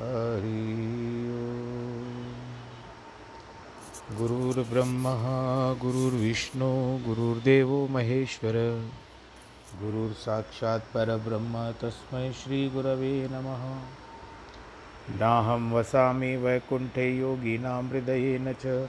हरि 0.00 0.74
ओ 1.30 1.44
गुरुर्ब्रह्मा, 4.18 5.14
गुरुर्विष्णु, 5.74 6.98
गुरुर्देवो 6.98 7.88
महेश्वर। 7.88 8.52
गुरुर्साक्षात् 9.82 10.94
परब्रह्म, 10.94 11.72
तस्मै 11.72 12.32
श्रीगुरवे 12.32 13.28
नमः। 13.28 13.78
नाहं 15.18 15.72
वसामि 15.72 16.36
वैकुण्ठे 16.36 17.18
योगिनां 17.18 17.88
हृदयेन 17.88 18.52
च। 18.52 18.88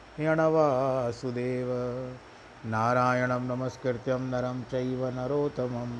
यणवासुदेव 0.19 1.67
नारायणं 2.65 3.41
नमस्कृत्यं 3.41 4.19
नरं 4.19 4.61
चैव 4.61 5.05
नरोत्तमं 5.09 5.91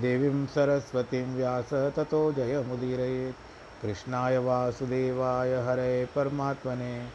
देवीं 0.00 0.46
सरस्वतीं 0.46 1.36
व्यास 1.36 1.72
ततो 1.96 2.32
जयमुदीरयेत्। 2.32 3.36
कृष्णाय 3.82 4.38
वासुदेवाय 4.38 5.54
हरे 5.54 6.04
परमात्मने। 6.04 7.06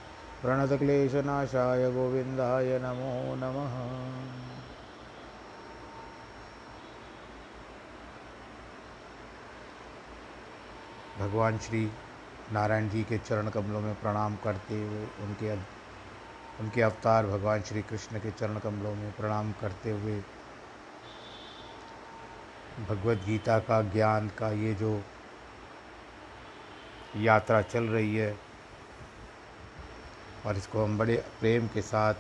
प्रणतक्लेशनाशाय 0.42 1.92
गोविन्दाय 1.92 2.80
नमो 2.84 3.36
नमः। 3.36 3.76
भगवान 11.20 11.58
श्री 11.58 11.92
नारायण 12.52 12.90
जी 12.90 13.04
के 13.04 13.18
चरण 13.18 13.50
कमलों 13.50 13.82
में 13.82 13.96
प्रणाम 13.96 14.36
करते 14.36 14.82
हुए 14.84 15.26
उनके 15.26 15.79
उनके 16.60 16.82
अवतार 16.82 17.26
भगवान 17.26 17.62
श्री 17.62 17.82
कृष्ण 17.82 18.20
के 18.20 18.32
चरण 18.32 18.60
कमलों 18.60 18.96
में 18.96 19.12
प्रणाम 19.12 19.52
करते 19.52 19.92
हुए 19.92 20.24
भगवत 22.90 23.18
गीता 23.18 23.60
का, 23.60 23.82
ज्ञान 23.82 24.30
का, 24.30 24.50
ये 24.50 24.74
जो 24.74 25.04
यात्रा 27.16 27.62
चल 27.62 27.84
रही 27.84 28.16
है, 28.16 28.40
और 30.46 30.58
इसको 30.58 30.84
हम 30.84 30.98
बड़े 30.98 31.26
प्रेम 31.40 31.68
के 31.68 31.82
साथ 31.82 32.14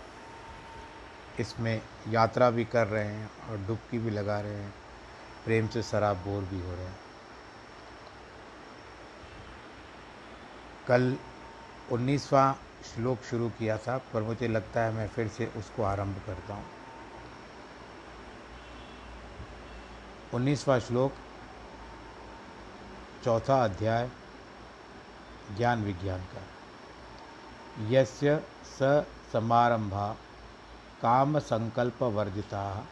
इसमें 1.40 1.81
यात्रा 2.08 2.50
भी 2.50 2.66
कर 2.66 2.88
रहे 2.88 3.06
हैं 3.06 3.31
और 3.50 3.58
डुबकी 3.58 4.00
भी 4.00 4.09
लगा 4.09 4.41
रहे 4.41 4.56
हैं। 4.56 4.74
प्रेम 5.46 5.68
से 5.68 5.84
शराब 5.84 6.18
बोर 6.18 6.44
भी 6.44 6.62
हो 6.62 6.75
रहे 6.75 6.85
हैं। 6.85 7.00
कल 10.88 11.18
उन्नीसवां 11.91 12.53
श्लोक 12.84 13.22
शुरू 13.22 13.50
किया 13.50 13.78
था, 13.78 13.97
पर 13.97 14.22
मुझे 14.22 14.47
लगता 14.47 14.81
है 14.81 14.91
मैं 14.91 15.07
फिर 15.07 15.28
से 15.28 15.45
उसको 15.57 15.84
आरंभ 15.84 16.22
करता 16.25 16.53
हूँ। 16.53 16.66
उन्नीसवा 20.34 20.79
श्लोक, 20.79 21.13
चौथा 23.23 23.63
अध्याय, 23.63 24.09
ज्ञान 25.57 25.84
विज्ञान 25.84 26.19
का। 26.19 26.41
यस्य 27.90 28.44
स 28.63 29.06
समारंभा, 29.34 30.16
काम 31.01 31.40
संकल्प 31.40 32.03
वर्जिता, 32.03 32.85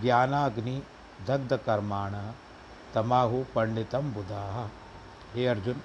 ज्ञानाग्नि 0.00 0.82
दग्ध 1.26 1.56
कर्माण 1.56 2.32
तमाहु 2.94 3.44
पंडितम 3.54 4.12
बुधा। 4.12 4.70
हे 5.34 5.46
अर्जुन 5.46 5.82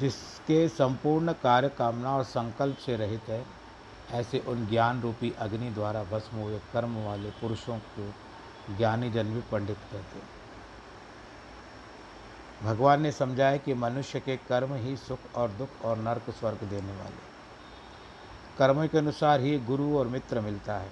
जिसके 0.00 0.68
संपूर्ण 0.68 1.32
कार्य 1.32 1.68
कामना 1.68 2.16
और 2.16 2.24
संकल्प 2.24 2.76
से 2.76 2.96
रहित 2.96 3.28
है, 3.28 3.46
ऐसे 4.10 4.38
उन 4.38 4.66
ज्ञान 4.66 5.00
रूपी 5.02 5.34
अग्नि 5.38 5.70
द्वारा 5.70 6.04
भस्म 6.04 6.36
हुए 6.36 6.58
कर्म 6.72 7.04
वाले 7.04 7.30
पुरुषों 7.30 7.78
को 7.78 8.14
ज्ञानी 8.76 9.10
जन 9.10 9.34
भी 9.34 9.40
पंडित 9.40 9.76
कहते 9.76 10.18
हैं। 10.18 10.28
भगवान 12.62 13.02
ने 13.02 13.12
समझाया 13.12 13.56
कि 13.56 13.74
मनुष्य 13.74 14.20
के 14.20 14.36
कर्म 14.36 14.74
ही 14.74 14.96
सुख 14.96 15.18
और 15.34 15.50
दुख 15.50 15.68
और 15.84 15.96
नरक 15.96 16.30
स्वर्ग 16.30 16.58
देने 16.64 16.92
वाले 16.92 17.36
कर्मों 18.58 18.88
के 18.88 18.98
अनुसार 18.98 19.40
ही 19.40 19.58
गुरु 19.58 19.98
और 19.98 20.06
मित्र 20.06 20.40
मिलता 20.40 20.76
है। 20.76 20.90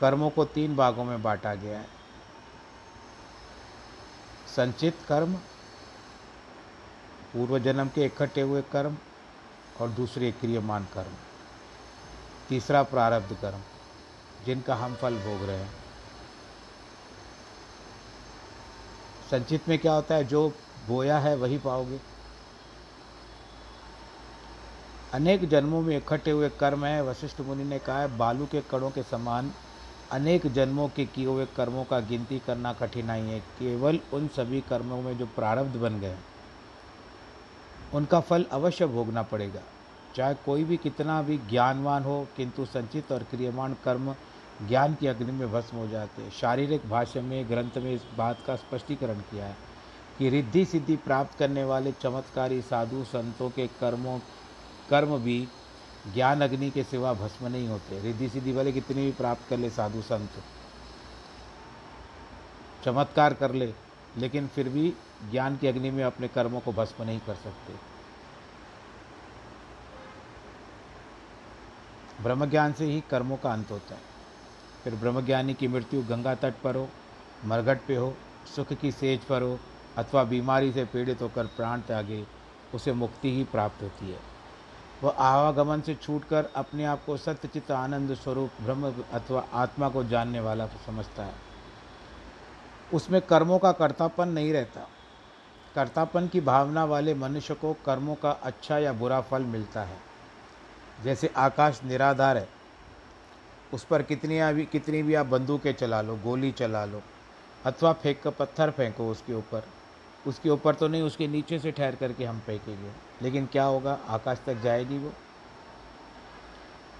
कर्मों 0.00 0.30
को 0.30 0.44
तीन 0.44 0.76
भागों 0.76 1.04
में 1.04 1.22
बांटा 1.22 1.54
गया 1.54 1.78
है। 1.78 1.86
संचित 4.56 4.98
कर्म 5.08 5.36
पूर्व 7.38 7.58
जन्म 7.58 7.88
के 7.88 8.04
इकट्ठे 8.04 8.40
हुए 8.40 8.62
कर्म 8.62 8.96
और 9.80 9.88
दूसरे 9.88 10.30
क्रियमान 10.32 10.84
कर्म। 10.84 11.12
तीसरा 12.48 12.82
प्रारब्ध 12.82 13.36
कर्म, 13.40 13.58
जिनका 14.46 14.74
हम 14.74 14.94
फल 14.94 15.14
भोग 15.14 15.46
रहे 15.46 15.56
हैं। 15.56 15.70
संचित 19.30 19.68
में 19.68 19.78
क्या 19.78 19.92
होता 19.92 20.14
है? 20.14 20.24
जो 20.24 20.52
बोया 20.88 21.18
है 21.18 21.36
वही 21.36 21.58
पाओगे। 21.58 22.00
अनेक 25.12 25.48
जन्मों 25.48 25.82
में 25.82 25.96
इकट्ठे 25.96 26.30
हुए 26.30 26.48
कर्म 26.48 26.84
है। 26.84 27.02
वशिष्ठ 27.04 27.40
मुनि 27.40 27.64
ने 27.64 27.78
कहा 27.78 28.00
है, 28.00 28.16
बालू 28.16 28.46
के 28.46 28.60
कणों 28.60 28.90
के 28.90 29.02
समान 29.02 29.52
अनेक 30.10 30.52
जन्मों 30.52 30.88
के 30.88 31.06
किए 31.06 31.26
हुए 31.26 31.46
कर्मों 31.46 31.84
का 31.84 32.00
गिनती 32.00 32.38
करना 32.38 32.72
कठिनाई 32.72 33.20
है। 33.20 33.40
केवल 33.40 34.00
उन 34.12 34.28
सभी 34.28 34.60
कर्मों 34.60 35.02
में 35.02 35.18
जो 35.18 35.26
प्रारब्ध 35.26 35.76
बन 35.76 36.00
गए 36.00 36.16
उनका 37.94 38.20
फल 38.20 38.44
अवश्य 38.52 38.86
भोगना 38.86 39.22
पड़ेगा। 39.22 39.60
चाहे 40.14 40.34
कोई 40.34 40.64
भी 40.64 40.76
कितना 40.76 41.20
भी 41.22 41.38
ज्ञानवान 41.50 42.02
हो, 42.02 42.26
किंतु 42.36 42.64
संचित 42.64 43.12
और 43.12 43.22
क्रियमान 43.22 43.76
कर्म 43.84 44.14
ज्ञान 44.68 44.94
की 44.94 45.06
अग्नि 45.06 45.32
में 45.32 45.50
भस्म 45.52 45.76
हो 45.76 45.86
जाते 45.88 46.22
हैं। 46.22 46.30
शारीरिक 46.30 46.88
भाषा 46.90 47.20
में, 47.20 47.48
ग्रंथ 47.48 47.76
में 47.76 47.92
इस 47.94 48.02
बात 48.16 48.38
का 48.46 48.56
स्पष्टीकरण 48.56 49.20
किया 49.20 49.44
है 49.44 49.56
कि 50.18 50.28
रिद्धि 50.30 50.64
सिद्धि 50.64 50.96
प्राप्त 50.96 51.38
करने 51.38 51.64
वाले 51.64 51.92
चमत्कारी 51.92 52.60
साधु 52.62 53.04
संतों 53.04 53.50
के 53.50 53.66
कर्मों, 53.80 54.18
कर्म 54.90 55.16
भी 55.18 55.46
ज्ञान 56.14 56.40
अग्नि 56.40 56.70
के 56.70 56.82
सिवा 56.84 57.12
भस्म 57.14 57.46
नहीं 57.46 57.68
होते। 57.68 58.00
रिद्धि 58.00 58.28
सिद्धि 58.28 58.52
वाले 58.52 58.72
कितने 58.72 59.04
भी 59.04 59.12
प्राप्त 59.12 59.48
कर 59.50 59.58
ले 59.58 59.70
साधु 59.70 60.02
संत, 60.02 60.42
चमत्कार 62.84 63.34
कर 63.34 63.54
ले, 63.54 63.72
लेकिन 64.16 64.46
फिर 64.46 64.68
भी 64.68 64.92
ज्ञान 65.30 65.56
की 65.56 65.66
अग्नि 65.66 65.90
में 65.90 66.04
अपने 66.04 66.28
कर्मों 66.28 66.60
को 66.60 66.72
भस्म 66.72 67.04
नहीं 67.04 67.20
कर 67.20 67.34
सकते। 67.34 67.98
ब्रह्म 72.22 72.46
ज्ञान 72.46 72.72
से 72.72 72.84
ही 72.84 73.00
कर्मों 73.10 73.36
का 73.36 73.52
अंत 73.52 73.70
होता 73.70 73.94
है। 73.94 74.00
फिर 74.84 74.94
ब्रह्मज्ञानी 74.94 75.54
की 75.54 75.68
मृत्यु 75.68 76.02
गंगा 76.02 76.34
तट 76.34 76.54
पर 76.64 76.76
हो, 76.76 76.88
मरघट 77.44 77.80
पे 77.88 77.96
हो, 77.96 78.16
सुख 78.56 78.72
की 78.72 78.92
सेज 78.92 79.20
पर 79.20 79.42
हो, 79.42 79.58
अथवा 79.96 80.24
बीमारी 80.24 80.72
से 80.72 80.84
पीड़ित 80.84 81.22
होकर 81.22 81.46
प्राण 81.46 81.80
त्यागे, 81.80 82.26
उसे 82.74 82.92
मुक्ति 82.92 83.32
ही 83.32 83.44
प्राप्त 83.44 83.82
होती 83.82 84.10
है। 84.10 84.18
वह 85.02 85.10
आवागमन 85.10 85.80
से 85.80 85.94
छूटकर 85.94 86.44
अपने 86.56 86.84
आप 86.84 87.04
को 87.04 87.16
सत्यचित 87.16 87.70
आनंद 87.70 88.14
स्वरूप 88.14 88.50
ब्रह्म 88.60 89.04
अथवा 89.12 89.46
आत्मा 89.52 89.88
को 89.88 90.04
जानने 90.04 90.40
वाला 90.40 90.66
समझता 90.66 91.24
है। 91.24 91.34
उसमें 92.94 93.22
कर्मों 93.22 93.58
का 93.58 93.72
कर्तापन 93.72 94.28
नहीं 94.28 94.52
रहता। 94.52 94.88
कर्तापन 95.74 96.28
की 96.28 96.40
भावना 96.40 96.84
वाले 96.84 97.14
मनुष्य 97.14 97.54
को 97.54 97.76
कर्मों 97.86 98.14
का 98.14 98.30
अच्छा 98.30 98.78
या 98.78 98.92
बुरा 98.92 99.20
फल 99.20 99.42
मिलता 99.42 99.82
है। 99.82 99.96
जैसे 101.04 101.30
आकाश 101.36 101.80
निराधार 101.84 102.36
है, 102.36 102.48
उस 103.74 103.84
पर 103.84 104.02
कितनी 104.02 104.52
भी 104.52 104.64
कितनी 104.64 105.02
भी 105.02 105.14
आप 105.14 105.26
बंदूकें 105.26 105.72
चला 105.72 106.02
लो, 106.02 106.16
गोली 106.16 106.52
चला 106.52 106.84
लो, 106.84 107.02
अथवा 107.64 107.92
फेंक 107.92 108.22
कर 108.22 108.30
पत्थर 108.30 108.70
फेंको 108.70 109.10
उसके 109.10 109.34
ऊपर 109.34 109.62
उसके 110.26 110.50
ऊपर 110.50 110.74
तो 110.74 110.88
नहीं, 110.88 111.02
उसके 111.02 111.28
नीचे 111.28 111.58
से 111.58 111.70
ठहर 111.70 111.94
करके 111.94 112.24
हम 112.24 112.40
फेंकेंगे। 112.40 112.90
लेकिन 113.22 113.46
क्या 113.46 113.64
होगा? 113.64 113.98
आकाश 114.08 114.38
तक 114.46 114.54
जाएगी 114.54 114.98
वो। 114.98 115.12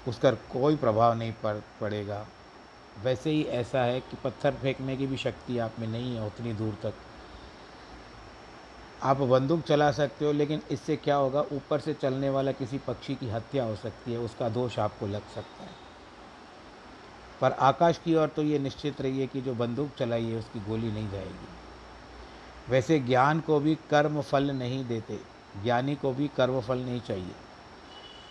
उसका 0.09 0.31
कोई 0.31 0.76
प्रभाव 0.76 1.14
नहीं 1.14 1.32
पड़, 1.32 1.56
पड़ेगा। 1.81 2.26
वैसे 3.03 3.31
ही 3.31 3.43
ऐसा 3.43 3.82
है 3.82 4.00
कि 4.00 4.17
पत्थर 4.25 4.55
फेंकने 4.55 4.97
की 4.97 5.06
भी 5.06 5.17
शक्ति 5.17 5.59
आप 5.59 5.73
में 5.79 5.87
नहीं 5.88 6.17
है, 6.17 6.26
उतनी 6.26 6.53
दूर 6.53 6.79
तक। 6.82 6.94
आप 9.03 9.17
बंदूक 9.17 9.62
चला 9.62 9.91
सकते 9.93 10.25
हो, 10.25 10.33
लेकिन 10.33 10.62
इससे 10.71 10.97
क्या 10.97 11.17
होगा, 11.17 11.41
ऊपर 11.41 11.81
से 11.81 11.95
चलने 11.95 12.31
वाला 12.31 12.53
किसी 12.53 12.79
पक्षी 12.79 13.15
की 13.15 13.29
हत्या 13.29 13.65
हो 13.65 13.77
सकती 13.77 14.12
है, 14.12 14.19
उसका 14.19 14.49
दोष 14.49 14.79
आपको 14.79 15.06
लग 15.06 15.29
सकता 15.35 15.65
है। 15.65 15.77
पर 17.41 17.53
आकाश 17.53 17.99
की 17.99 18.15
ओर 18.15 18.29
तो 18.29 18.43
ये 18.43 18.59
निश्चित 18.59 19.00
रहिए 19.00 19.27
कि 19.27 19.41
जो 19.41 19.55
बंदूक 19.55 19.91
चलाई 19.99 20.25
है, 20.25 20.39
उसकी 20.39 20.61
गोली 20.61 20.93
नहीं 20.93 21.11
जाएगी। 21.11 21.49
वैसे 22.69 22.99
ज्ञान 22.99 23.41
को 23.41 23.61
भी 23.61 23.75
कर्म 23.91 24.21
फल 24.21 24.50
नहीं 24.50 24.85
देते, 24.85 25.19
ज्ञानी 25.62 25.95
को 25.95 26.12
भी 26.12 26.29
कर्म 26.29 26.61
फल 26.61 26.79
नहीं 26.79 27.00
चाहिए। 27.00 27.35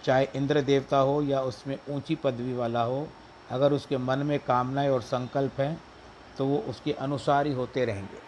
चाहे 0.04 0.28
इंद्र 0.36 0.62
देवता 0.62 0.98
हो 0.98 1.22
या 1.22 1.42
उसमें 1.42 1.78
ऊँची 1.90 2.16
पदवी 2.16 2.54
वाला 2.54 2.84
हो, 2.84 3.08
अगर 3.52 3.74
उसके 3.74 3.98
मन 3.98 4.20
में 4.20 4.40
कामनाएँ 4.40 4.90
और 4.90 5.02
संकल्प 5.02 5.60
हैं 5.60 5.78
तो 6.38 6.46
वो 6.46 6.58
उसके 6.58 6.92
अनुसार 6.92 7.48
ही 7.48 7.54
होते 7.54 7.86
रहेंगे। 7.86 8.27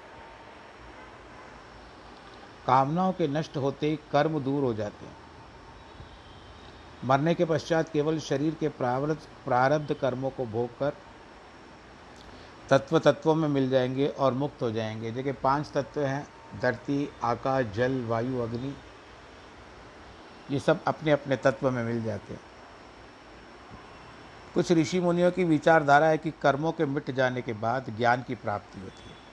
कामनाओं 2.70 3.14
के 3.14 3.28
नष्ट 3.28 3.58
होते 3.58 3.90
ही 3.90 4.00
कर्म 4.12 4.40
दूर 4.40 4.64
हो 4.64 4.74
जाते 4.74 5.06
हैं। 5.06 5.18
मरने 7.06 7.36
के 7.36 7.46
पश्चात 7.46 7.90
केवल 7.90 8.20
शरीर 8.20 8.56
के 8.56 8.70
प्रारब्ध 8.70 9.18
प्रारब्ध 9.46 9.94
कर्मों 9.94 10.30
को 10.30 10.46
भोग 10.46 10.70
कर 10.80 10.94
तत्व 12.70 13.00
तत्वों 13.00 13.36
में 13.36 13.48
मिल 13.48 13.70
जाएँगे 13.70 14.08
और 14.08 14.34
मुक्त 14.34 14.62
हो 14.62 14.72
जाएँगे। 14.72 15.12
देखिए, 15.12 15.34
पाँच 15.34 15.72
तत्व 15.72 16.02
हैं, 16.02 16.28
धरती, 16.62 17.10
आकाश, 17.24 17.66
जल, 17.66 18.06
वायु, 18.06 18.38
अग्नि। 18.38 18.76
ये 20.52 20.60
सब 20.60 20.84
अपने 20.84 21.12
अपने 21.12 21.36
तत्व 21.36 21.72
में 21.72 21.84
मिल 21.84 22.04
जाते 22.04 22.34
हैं। 22.34 22.42
कुछ 24.54 24.72
ऋषि 24.72 25.00
मुनियों 25.00 25.32
की 25.32 25.44
विचारधारा 25.44 26.08
है 26.08 26.18
कि 26.18 26.32
कर्मों 26.32 26.72
के 26.72 26.86
मिट 26.86 27.12
जाने 27.12 27.42
के 27.42 27.54
बाद 27.54 27.86
ज्ञान 27.98 28.24
की 28.24 28.36
प्राप्ति 28.36 28.82
होती 28.82 29.10
है। 29.10 29.29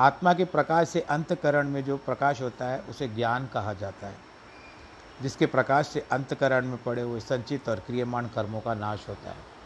आत्मा 0.00 0.34
के 0.34 0.44
प्रकाश 0.44 0.88
से 0.88 1.00
अंतकरण 1.00 1.68
में 1.68 1.84
जो 1.84 1.96
प्रकाश 1.96 2.42
होता 2.42 2.64
है, 2.64 2.80
उसे 2.80 3.08
ज्ञान 3.08 3.46
कहा 3.46 3.72
जाता 3.72 4.06
है। 4.06 4.14
जिसके 5.22 5.46
प्रकाश 5.46 5.88
से 5.88 6.06
अंतकरण 6.12 6.66
में 6.66 6.82
पड़े 6.82 7.02
हुए 7.02 7.20
संचित 7.20 7.68
और 7.68 7.80
क्रियमाण 7.80 8.26
कर्मों 8.26 8.60
का 8.60 8.74
नाश 8.74 9.08
होता 9.08 9.30
है। 9.30 9.56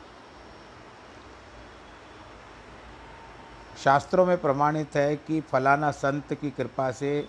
शास्त्रों 3.85 4.27
में 4.27 4.39
प्रमाणित 4.39 4.97
है 4.97 5.17
कि 5.17 5.41
फलाना 5.41 5.91
संत 5.91 6.35
की 6.35 6.51
कृपा 6.51 6.93
से 6.93 7.29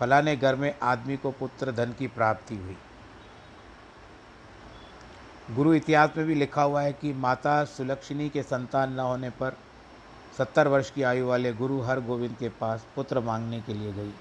फलाने 0.00 0.36
घर 0.36 0.56
में 0.56 0.78
आदमी 0.82 1.16
को 1.16 1.30
पुत्र 1.30 1.72
धन 1.72 1.92
की 1.92 2.06
प्राप्ति 2.06 2.56
हुई। 2.56 2.76
गुरु 5.50 5.74
इतिहास 5.74 6.10
में 6.16 6.26
भी 6.26 6.34
लिखा 6.34 6.62
हुआ 6.62 6.82
है 6.82 6.92
कि 6.92 7.12
माता 7.12 7.64
सुलक्षणी 7.64 8.28
के 8.28 8.42
संतान 8.42 8.92
न 8.92 9.00
होने 9.00 9.30
पर 9.30 9.56
सत्तर 10.38 10.68
वर्ष 10.68 10.90
की 10.90 11.02
आयु 11.02 11.26
वाले 11.26 11.52
गुरु 11.52 11.80
हर 11.80 12.00
गोविंद 12.00 12.36
के 12.36 12.48
पास 12.60 12.86
पुत्र 12.96 13.20
मांगने 13.20 13.60
के 13.60 13.74
लिए 13.74 13.92
गई। 13.92 14.12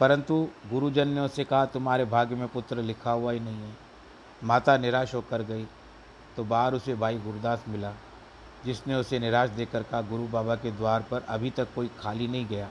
परंतु 0.00 0.48
गुरुजन 0.70 1.08
ने 1.08 1.20
उससे 1.20 1.44
कहा, 1.44 1.64
तुम्हारे 1.66 2.04
भाग्य 2.04 2.34
में 2.34 2.48
पुत्र 2.48 2.82
लिखा 2.82 3.10
हुआ 3.10 3.32
ही 3.32 3.40
नहीं 3.40 3.62
है। 3.62 3.76
माता 4.42 4.76
निराश 4.76 5.14
होकर 5.14 5.42
गई 5.42 5.66
तो 6.36 6.44
बाहर 6.44 6.74
उसे 6.74 6.94
भाई 6.94 7.18
गुरुदास 7.18 7.64
मिला, 7.68 7.92
जिसने 8.64 8.94
उसे 8.94 9.18
निराश 9.18 9.50
देकर 9.50 9.82
कहा, 9.82 10.00
गुरु 10.02 10.26
बाबा 10.28 10.54
के 10.54 10.70
द्वार 10.70 11.04
पर 11.10 11.24
अभी 11.28 11.50
तक 11.50 11.68
कोई 11.74 11.90
खाली 11.98 12.28
नहीं 12.28 12.46
गया। 12.46 12.68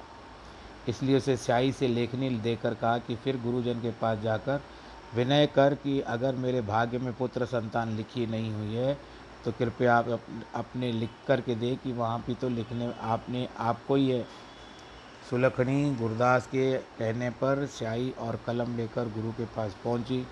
इसलिए 0.90 1.18
उसे 1.18 1.38
स्याही 1.38 1.72
से 1.72 1.88
लेखनी 1.88 2.30
देकर 2.40 2.74
कहा 2.74 2.98
कि 2.98 3.16
फिर 3.16 3.38
गुरुजन 3.38 3.82
के 3.82 3.92
पास 3.92 4.20
जाकर 4.20 4.62
विनय 5.16 5.46
कर 5.48 5.74
कि 5.76 6.00
अगर 6.02 6.36
मेरे 6.36 6.62
भाग्य 6.62 6.98
में 6.98 7.14
पुत्र 7.14 7.46
संतान 7.46 7.96
लिखी 7.96 8.26
नहीं 8.26 8.54
हुई 8.54 8.76
है 8.76 8.98
तो 9.46 9.52
कृपया 9.52 9.96
आप 9.98 10.20
अपने 10.56 10.92
लिख 10.92 11.10
कर 11.28 11.42
के 11.42 11.56
दे 11.56 11.76
कि 11.84 11.92
वहाँ 11.94 12.24
भी 12.28 12.36
तो 12.36 12.50
लिखने 12.50 12.92
आपने, 13.04 13.48
आपको 13.60 13.96
ही 13.96 14.10
है 14.10 14.26
सुलखनी 15.30 15.96
गुरदास 15.96 16.48
के 16.48 16.72
कहने 17.00 17.30
पर 17.40 17.66
स्याही 17.70 18.10
और 18.20 18.40
कलम 18.46 18.76
लेकर 18.78 19.10
गुरु 19.12 19.32
के 19.32 19.46
पास 19.56 19.76
पहुँची। 19.84 20.26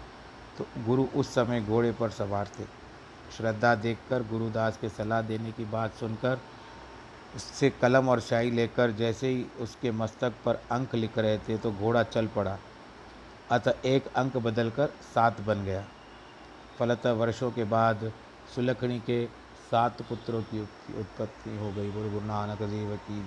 तो 0.57 0.65
गुरु 0.85 1.05
उस 1.15 1.33
समय 1.35 1.61
घोड़े 1.61 1.91
पर 1.91 2.09
सवार 2.11 2.47
थे। 2.59 2.63
श्रद्धा 3.37 3.73
देखकर 3.77 4.23
गुरुदास 4.23 4.77
के 4.77 4.89
सलाह 4.89 5.21
देने 5.21 5.51
की 5.51 5.65
बात 5.67 5.93
सुनकर 5.95 6.39
उससे 7.35 7.69
कलम 7.71 8.09
और 8.09 8.19
स्याही 8.19 8.51
लेकर 8.51 8.91
जैसे 8.91 9.27
ही 9.27 9.45
उसके 9.61 9.91
मस्तक 9.91 10.33
पर 10.45 10.61
अंक 10.71 10.95
लिख 10.95 11.17
रहे 11.17 11.37
थे 11.39 11.57
तो 11.57 11.71
घोड़ा 11.71 12.03
चल 12.05 12.27
पड़ा। 12.27 12.57
अतः 13.51 13.87
एक 13.87 14.07
अंक 14.15 14.37
बदलकर 14.39 14.87
सात 15.13 15.41
बन 15.41 15.63
गया। 15.65 15.83
फलतः 16.79 17.11
वर्षों 17.13 17.51
के 17.51 17.63
बाद 17.65 18.11
सुलखणी 18.55 18.99
के 18.99 19.25
सात 19.71 20.01
पुत्रों 20.01 20.41
की 20.43 20.59
उत्पत्ति 20.59 21.55
हो 21.57 21.71
गई। 21.71 21.91
बोलो 21.91 22.09
गुरु 22.09 22.25
नानक 22.25 22.61
देव 22.61 22.95
की 23.09 23.19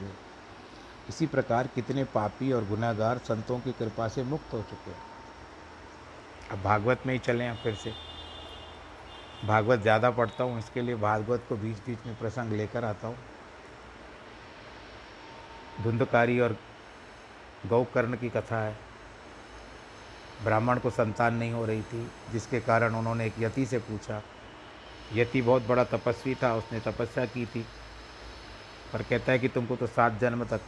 इसी 1.09 1.27
प्रकार 1.27 1.67
कितने 1.67 2.05
पापी 2.05 2.51
और 2.53 2.65
गुनाहगार 2.67 3.19
संतों 3.19 3.59
की 3.61 3.73
कृपा 3.73 4.09
से 4.09 4.23
मुक्त 4.25 4.53
हो 4.55 4.61
चुके 4.61 4.91
हैं। 4.91 5.01
अब 6.51 6.63
भागवत 6.63 7.03
में 7.07 7.13
ही 7.15 7.19
चलें 7.21 7.55
फिर 7.55 7.75
से। 7.75 7.93
भागवत 9.45 9.81
ज़्यादा 9.81 10.11
पढ़ता 10.11 10.45
हूँ, 10.45 10.59
इसके 10.59 10.83
लिए 10.83 10.95
भागवत 10.97 11.45
को 11.49 11.57
बीच 11.57 11.79
बीच 11.87 12.07
में 12.07 12.19
प्रसंग 12.19 12.53
लेकर 12.53 12.85
आता 12.85 13.09
हूँ। 13.09 13.17
धुंधकारी 15.83 16.39
और 16.41 16.57
गौकर्ण 17.65 18.17
की 18.17 18.29
कथा 18.31 18.61
है। 18.61 18.77
ब्राह्मण 20.45 20.79
को 20.79 20.91
संतान 20.91 21.35
नहीं 21.35 21.53
हो 21.53 21.65
रही 21.67 21.83
थी, 21.83 22.11
जिसके 22.33 22.61
कारण 22.61 22.95
उन्होंने 22.95 23.27
एक 23.27 23.35
यति 23.39 23.67
से 23.67 23.79
पूछा 23.81 24.23
यति 25.13 25.43
बहुत 25.43 25.63
बड़ा 25.63 25.85
तपस्वी 25.85 26.35
था, 26.35 26.55
उसने 26.55 26.81
तपस्या 26.81 27.25
की 27.25 27.47
थी। 27.47 27.67
पर 28.93 29.03
कहता 29.03 29.33
है 29.33 29.39
कि 29.39 29.49
तुमको 29.49 29.77
तो 29.77 29.87
सात 29.87 30.19
जन्म 30.21 30.45
तक 30.45 30.61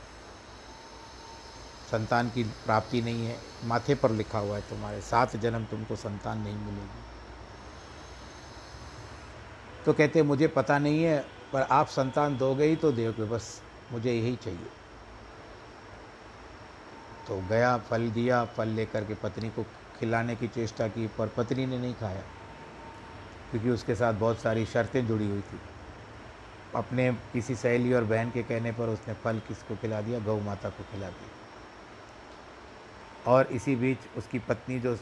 संतान 1.90 2.28
की 2.28 2.44
प्राप्ति 2.44 3.02
नहीं 3.02 3.26
है। 3.26 3.38
माथे 3.64 3.94
पर 3.94 4.10
लिखा 4.10 4.38
हुआ 4.38 4.56
है 4.56 4.62
तुम्हारे 4.62 5.00
सात 5.00 5.36
जन्म 5.36 5.64
तुमको 5.64 5.96
संतान 5.96 6.38
नहीं 6.38 6.56
मिलेगी। 6.56 7.02
तो 9.86 9.92
कहते 9.92 10.22
मुझे 10.22 10.48
पता 10.48 10.78
नहीं 10.78 11.04
है, 11.04 11.26
पर 11.52 11.62
आप 11.62 11.86
संतान 11.86 12.38
दोगे 12.38 12.64
ही 12.64 12.76
तो 12.76 12.92
दोगे 12.92 13.25
बस 13.25 13.62
मुझे 13.92 14.12
यही 14.12 14.36
चाहिए। 14.36 14.69
तो 17.29 17.48
गया, 17.48 17.76
फल 17.76 18.10
दिया, 18.10 18.44
फल 18.44 18.69
लेकर 18.69 19.05
के 19.05 19.14
पत्नी 19.14 19.48
को 19.48 19.62
खिलाने 20.00 20.36
की 20.36 20.48
चेष्टा 20.48 20.88
की, 20.88 21.06
पर 21.06 21.29
पत्नी 21.29 21.67
ने 21.67 21.79
नहीं 21.79 21.94
खाया। 21.94 22.22
क्योंकि 23.55 23.70
उसके 23.70 23.94
साथ 23.94 24.15
बहुत 24.15 24.39
सारी 24.39 24.67
शर्तें 24.67 25.06
जुड़ी 25.06 25.31
हुई 25.31 25.41
थी। 25.41 25.61
अपने 26.75 27.13
किसी 27.13 27.56
सहेली 27.56 27.93
और 27.93 28.05
बहन 28.05 28.31
के 28.31 28.43
कहने 28.43 28.73
पर 28.73 28.89
उसने 28.89 29.15
फल 29.15 29.39
किसको 29.39 29.77
खिला 29.77 30.01
दिया? 30.01 30.19
गौ 30.19 30.41
माता 30.41 30.69
को 30.69 30.82
खिला 30.82 31.08
दिया। 31.08 31.31
और 33.32 33.46
इसी 33.46 33.77
बीच 33.77 33.99
उसकी 34.17 34.39
पत्नी 34.39 34.81
जो 34.81 34.96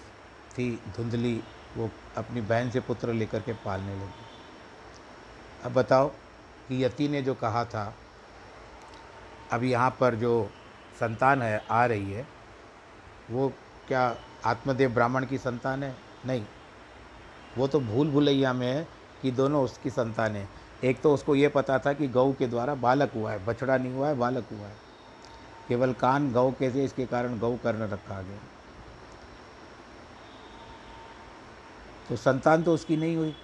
थी 0.58 0.82
धुंधली, 0.96 1.42
वो 1.76 1.90
अपनी 2.16 2.40
बहन 2.40 2.70
से 2.70 2.80
पुत्र 2.80 3.12
लेकर 3.12 3.40
के 3.40 3.52
पालने 3.52 3.94
लगी। 3.94 4.10
अब 5.64 5.72
बताओ 5.72 6.08
कि 6.68 6.84
यति 6.84 7.08
ने 7.08 7.22
जो 7.22 7.34
कहा 7.34 7.64
था, 7.64 7.94
अब 9.52 9.62
यहाँ 9.62 9.96
पर 10.00 10.14
जो 10.14 10.50
संतान 11.00 11.42
है, 11.42 11.64
आ 11.70 11.86
रही 11.86 12.12
है, 12.12 12.26
वो 13.30 13.52
क्या 13.88 14.16
आत्मदेव 14.44 14.94
ब्राह्मण 14.94 15.26
की 15.26 15.38
संतान 15.38 15.82
है? 15.82 15.96
नहीं। 16.26 16.46
वो 17.58 17.68
तो 17.68 17.80
भूल 17.80 18.10
भुलैया 18.10 18.52
में 18.52 18.66
है 18.66 18.88
कि 19.22 19.30
दोनों 19.30 19.64
उसकी 19.64 19.90
संतान 19.90 20.36
है। 20.36 20.48
एक 20.84 21.00
तो 21.00 21.14
उसको 21.14 21.34
ये 21.34 21.48
पता 21.48 21.78
था 21.78 21.92
कि 21.92 22.08
गऊ 22.08 22.32
के 22.32 22.46
द्वारा 22.46 22.74
बालक 22.74 23.12
हुआ 23.14 23.32
है, 23.32 23.46
बछड़ा 23.46 23.76
नहीं 23.76 23.92
हुआ 23.92 24.08
है, 24.08 24.14
बालक 24.14 24.44
हुआ 24.52 24.66
है। 24.66 24.76
केवल 25.68 25.92
कान 25.92 26.32
गौ 26.32 26.50
के 26.50 26.74
थे 26.74 26.84
इसके 26.84 27.06
कारण 27.06 27.38
गौ 27.38 27.56
कर्ण 27.56 27.78
रखा 27.78 28.22
गया। 28.22 28.38
तो 32.08 32.16
संतान 32.16 32.62
तो 32.62 32.74
उसकी 32.74 32.96
नहीं 32.96 33.16
हुई। 33.16 33.36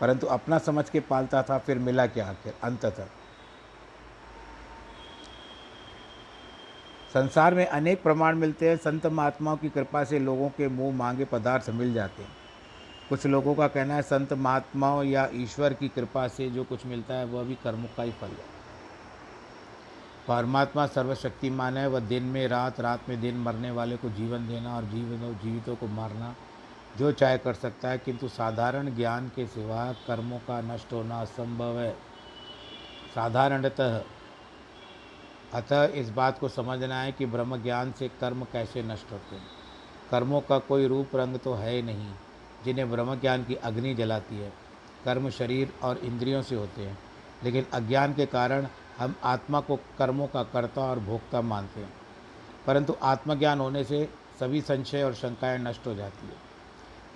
परंतु 0.00 0.26
अपना 0.26 0.58
समझ 0.58 0.90
के 0.90 1.00
पालता 1.00 1.42
था, 1.42 1.58
फिर 1.58 1.78
मिला 1.78 2.06
क्या 2.06 2.30
आखिर? 2.30 2.54
अंततः 2.62 3.06
संसार 7.14 7.54
में 7.54 7.66
अनेक 7.66 8.02
प्रमाण 8.02 8.36
मिलते 8.36 8.68
हैं। 8.68 8.76
संत 8.76 9.06
महात्माओं 9.06 9.56
की 9.56 9.68
कृपा 9.68 10.04
से 10.04 10.18
लोगों 10.18 10.48
के 10.48 10.68
मुँह 10.68 10.96
मांगे 10.96 11.24
पदार्थ 11.24 11.70
मिल 11.70 11.94
जाते 11.94 12.22
हैं। 12.22 12.30
कुछ 13.08 13.26
लोगों 13.26 13.54
का 13.54 13.68
कहना 13.68 13.94
है, 13.94 14.02
संत 14.02 14.32
महात्माओं 14.32 15.04
या 15.04 15.28
ईश्वर 15.34 15.74
की 15.74 15.88
कृपा 15.88 16.28
से 16.28 16.50
जो 16.50 16.64
कुछ 16.64 16.86
मिलता 16.86 17.14
है, 17.14 17.24
वह 17.24 17.42
भी 17.42 17.54
कर्म 17.54 17.84
का 17.96 18.02
ही 18.02 18.12
फल 18.12 18.26
है। 18.26 18.52
परमात्मा 20.28 20.86
सर्वशक्तिमान 20.86 21.76
है। 21.76 21.88
वह 21.88 22.00
दिन 22.00 22.22
में 22.22 22.48
रात 22.48 22.80
रात 22.80 23.00
में 23.08 23.20
दिन 23.20 23.36
मरने 23.36 23.70
वाले 23.70 23.96
को 23.96 24.10
जीवन 24.10 24.48
देना 24.48 24.76
और 24.76 24.84
जीवन 24.84 25.38
जीवितों 25.44 25.76
को 25.76 25.86
मारना, 25.86 26.36
जो 26.98 27.12
चाहे 27.12 27.38
कर 27.38 27.54
सकता 27.54 27.88
है, 27.88 27.98
किंतु 27.98 28.28
साधारण 28.28 28.96
ज्ञान 28.96 29.28
के 29.28 29.46
सिवा 29.46 29.92
कर्मों 29.92 30.38
का 30.38 30.60
नष्ट 30.60 30.92
होना 30.92 31.20
असंभव 31.20 31.78
है। 31.78 31.92
साधारणतः 33.14 34.02
अतः 35.54 35.84
इस 35.84 36.10
बात 36.10 36.38
को 36.38 36.48
समझना 36.48 37.02
है 37.02 37.12
कि 37.12 37.26
ब्रह्म 37.26 37.62
ज्ञान 37.62 37.92
से 37.92 38.08
कर्म 38.08 38.44
कैसे 38.44 38.82
नष्ट 38.82 39.12
होते 39.12 39.36
हैं। 39.36 39.46
कर्मों 40.10 40.40
का 40.40 40.58
कोई 40.58 40.86
रूप 40.86 41.16
रंग 41.16 41.36
तो 41.36 41.54
है 41.54 41.82
नहीं, 41.82 42.14
जिन्हें 42.64 42.90
ब्रह्म 42.90 43.14
ज्ञान 43.14 43.44
की 43.44 43.54
अग्नि 43.54 43.94
जलाती 43.94 44.38
है। 44.38 44.52
कर्म 45.04 45.30
शरीर 45.30 45.72
और 45.82 45.98
इंद्रियों 45.98 46.42
से 46.42 46.54
होते 46.54 46.82
हैं, 46.82 46.98
लेकिन 47.44 47.66
अज्ञान 47.72 48.14
के 48.14 48.26
कारण 48.26 48.66
हम 48.98 49.14
आत्मा 49.24 49.60
को 49.60 49.76
कर्मों 49.76 50.26
का 50.26 50.42
कर्ता 50.42 50.80
और 50.80 50.98
भोक्ता 50.98 51.40
मानते 51.40 51.80
हैं। 51.80 51.92
परंतु 52.66 52.96
आत्मज्ञान 53.02 53.60
होने 53.60 53.84
से 53.84 54.08
सभी 54.40 54.60
संशय 54.60 55.02
और 55.02 55.14
शंकाएँ 55.14 55.58
नष्ट 55.58 55.86
हो 55.86 55.94
जाती 55.94 56.26
है। 56.26 56.52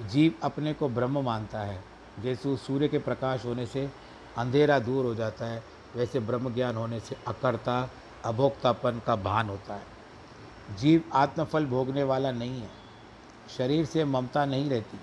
जीव 0.08 0.34
अपने 0.42 0.74
को 0.74 0.88
ब्रह्म 0.88 1.24
मानता 1.24 1.60
है। 1.60 1.84
जैसे 2.20 2.56
सूर्य 2.56 2.88
के 2.88 2.98
प्रकाश 2.98 3.44
होने 3.44 3.66
से 3.66 3.90
अंधेरा 4.38 4.78
दूर 4.78 5.04
हो 5.04 5.14
जाता 5.14 5.46
है, 5.46 5.64
वैसे 5.96 6.20
ब्रह्म 6.20 6.54
ज्ञान 6.54 6.76
होने 6.76 7.00
से 7.00 7.16
अकर्ता 7.26 7.90
अभोक्तापन 8.26 9.02
का 9.06 9.16
भान 9.16 9.48
होता 9.48 9.74
है। 9.74 9.82
जीव 10.76 11.04
आत्मफल 11.12 11.66
भोगने 11.66 12.02
वाला 12.02 12.32
नहीं 12.32 12.60
है। 12.60 12.70
शरीर 13.58 13.84
से 13.84 14.04
ममता 14.04 14.44
नहीं 14.44 14.70
रहती। 14.70 15.00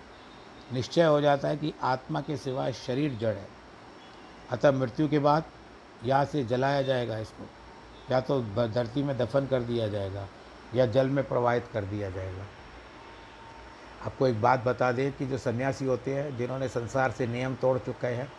निश्चय 0.74 1.04
हो 1.04 1.22
जाता 1.22 1.48
है 1.48 1.58
कि 1.58 1.74
आत्मा 1.82 2.22
के 2.22 2.38
सिवाय 2.38 2.74
शरीर 2.74 3.14
जड़ 3.14 3.36
है। 3.36 3.48
अतः 4.50 4.72
मृत्यु 4.72 5.10
के 5.10 5.20
बाद 5.20 5.44
यहाँ 6.06 6.26
से 6.26 6.44
जलाया 6.44 6.82
जाएगा 6.82 7.18
इसको। 7.18 7.50
या 8.12 8.22
तो 8.22 8.42
धरती 8.68 9.04
में 9.04 9.18
दफन 9.18 9.48
कर 9.48 9.62
दिया 9.62 9.88
जाएगा 9.88 10.28
या 10.76 10.86
जल 10.86 11.10
में 11.10 11.28
प्रवाहित 11.28 11.68
कर 11.74 11.86
दिया 11.86 12.10
जाएगा। 12.10 12.44
आपको 14.06 14.28
एक 14.28 14.42
बात 14.42 14.64
बता 14.64 14.92
दें 14.92 15.12
कि 15.12 15.26
जो 15.26 15.38
सन्यासी 15.38 15.86
होते 15.86 16.16
हैं, 16.16 16.38
जिन्होंने 16.38 16.68
संसार 16.68 17.12
से 17.12 17.28
नियम 17.28 17.56
तोड़ 17.56 17.80
चुके 17.80 18.08
हैं, 18.08 18.32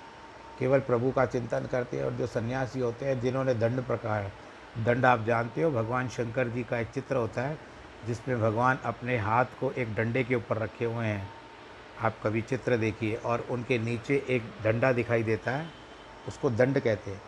केवल 0.59 0.81
प्रभु 0.81 1.11
का 1.11 1.27
चिंतन 1.27 1.67
करते 1.67 1.97
हैं 1.97 2.05
और 2.05 2.13
जो 2.13 2.27
सन्यासी 2.27 2.81
होते 2.81 3.07
हैं, 3.07 3.21
जिन्होंने 3.21 3.55
दंड 3.55 3.87
प्रकार 3.87 4.23
दंड 4.79 5.05
आप 5.05 5.25
जानते 5.25 5.63
हो, 5.63 5.71
भगवान 5.71 6.09
शंकर 6.09 6.49
जी 6.49 6.63
का 6.65 6.79
एक 6.79 6.89
चित्र 6.89 7.17
होता 7.17 7.43
है, 7.43 7.59
जिसमें 8.07 8.41
भगवान 8.41 8.79
अपने 8.85 9.19
हाथ 9.19 9.45
को 9.61 9.71
एक 9.71 9.95
डंडे 9.95 10.25
के 10.25 10.35
ऊपर 10.35 10.59
रखे 10.59 10.85
हुए 10.85 11.07
हैं। 11.07 11.29
आप 12.01 12.17
कभी 12.25 12.43
चित्र 12.43 12.77
देखिए 12.77 13.15
और 13.15 13.47
उनके 13.51 13.79
नीचे 13.79 14.25
एक 14.29 14.43
डंडा 14.65 14.93
दिखाई 14.93 15.23
देता 15.23 15.51
है, 15.51 15.69
उसको 16.29 16.51
दंड 16.51 16.81
कहते 16.81 17.11
हैं। 17.11 17.23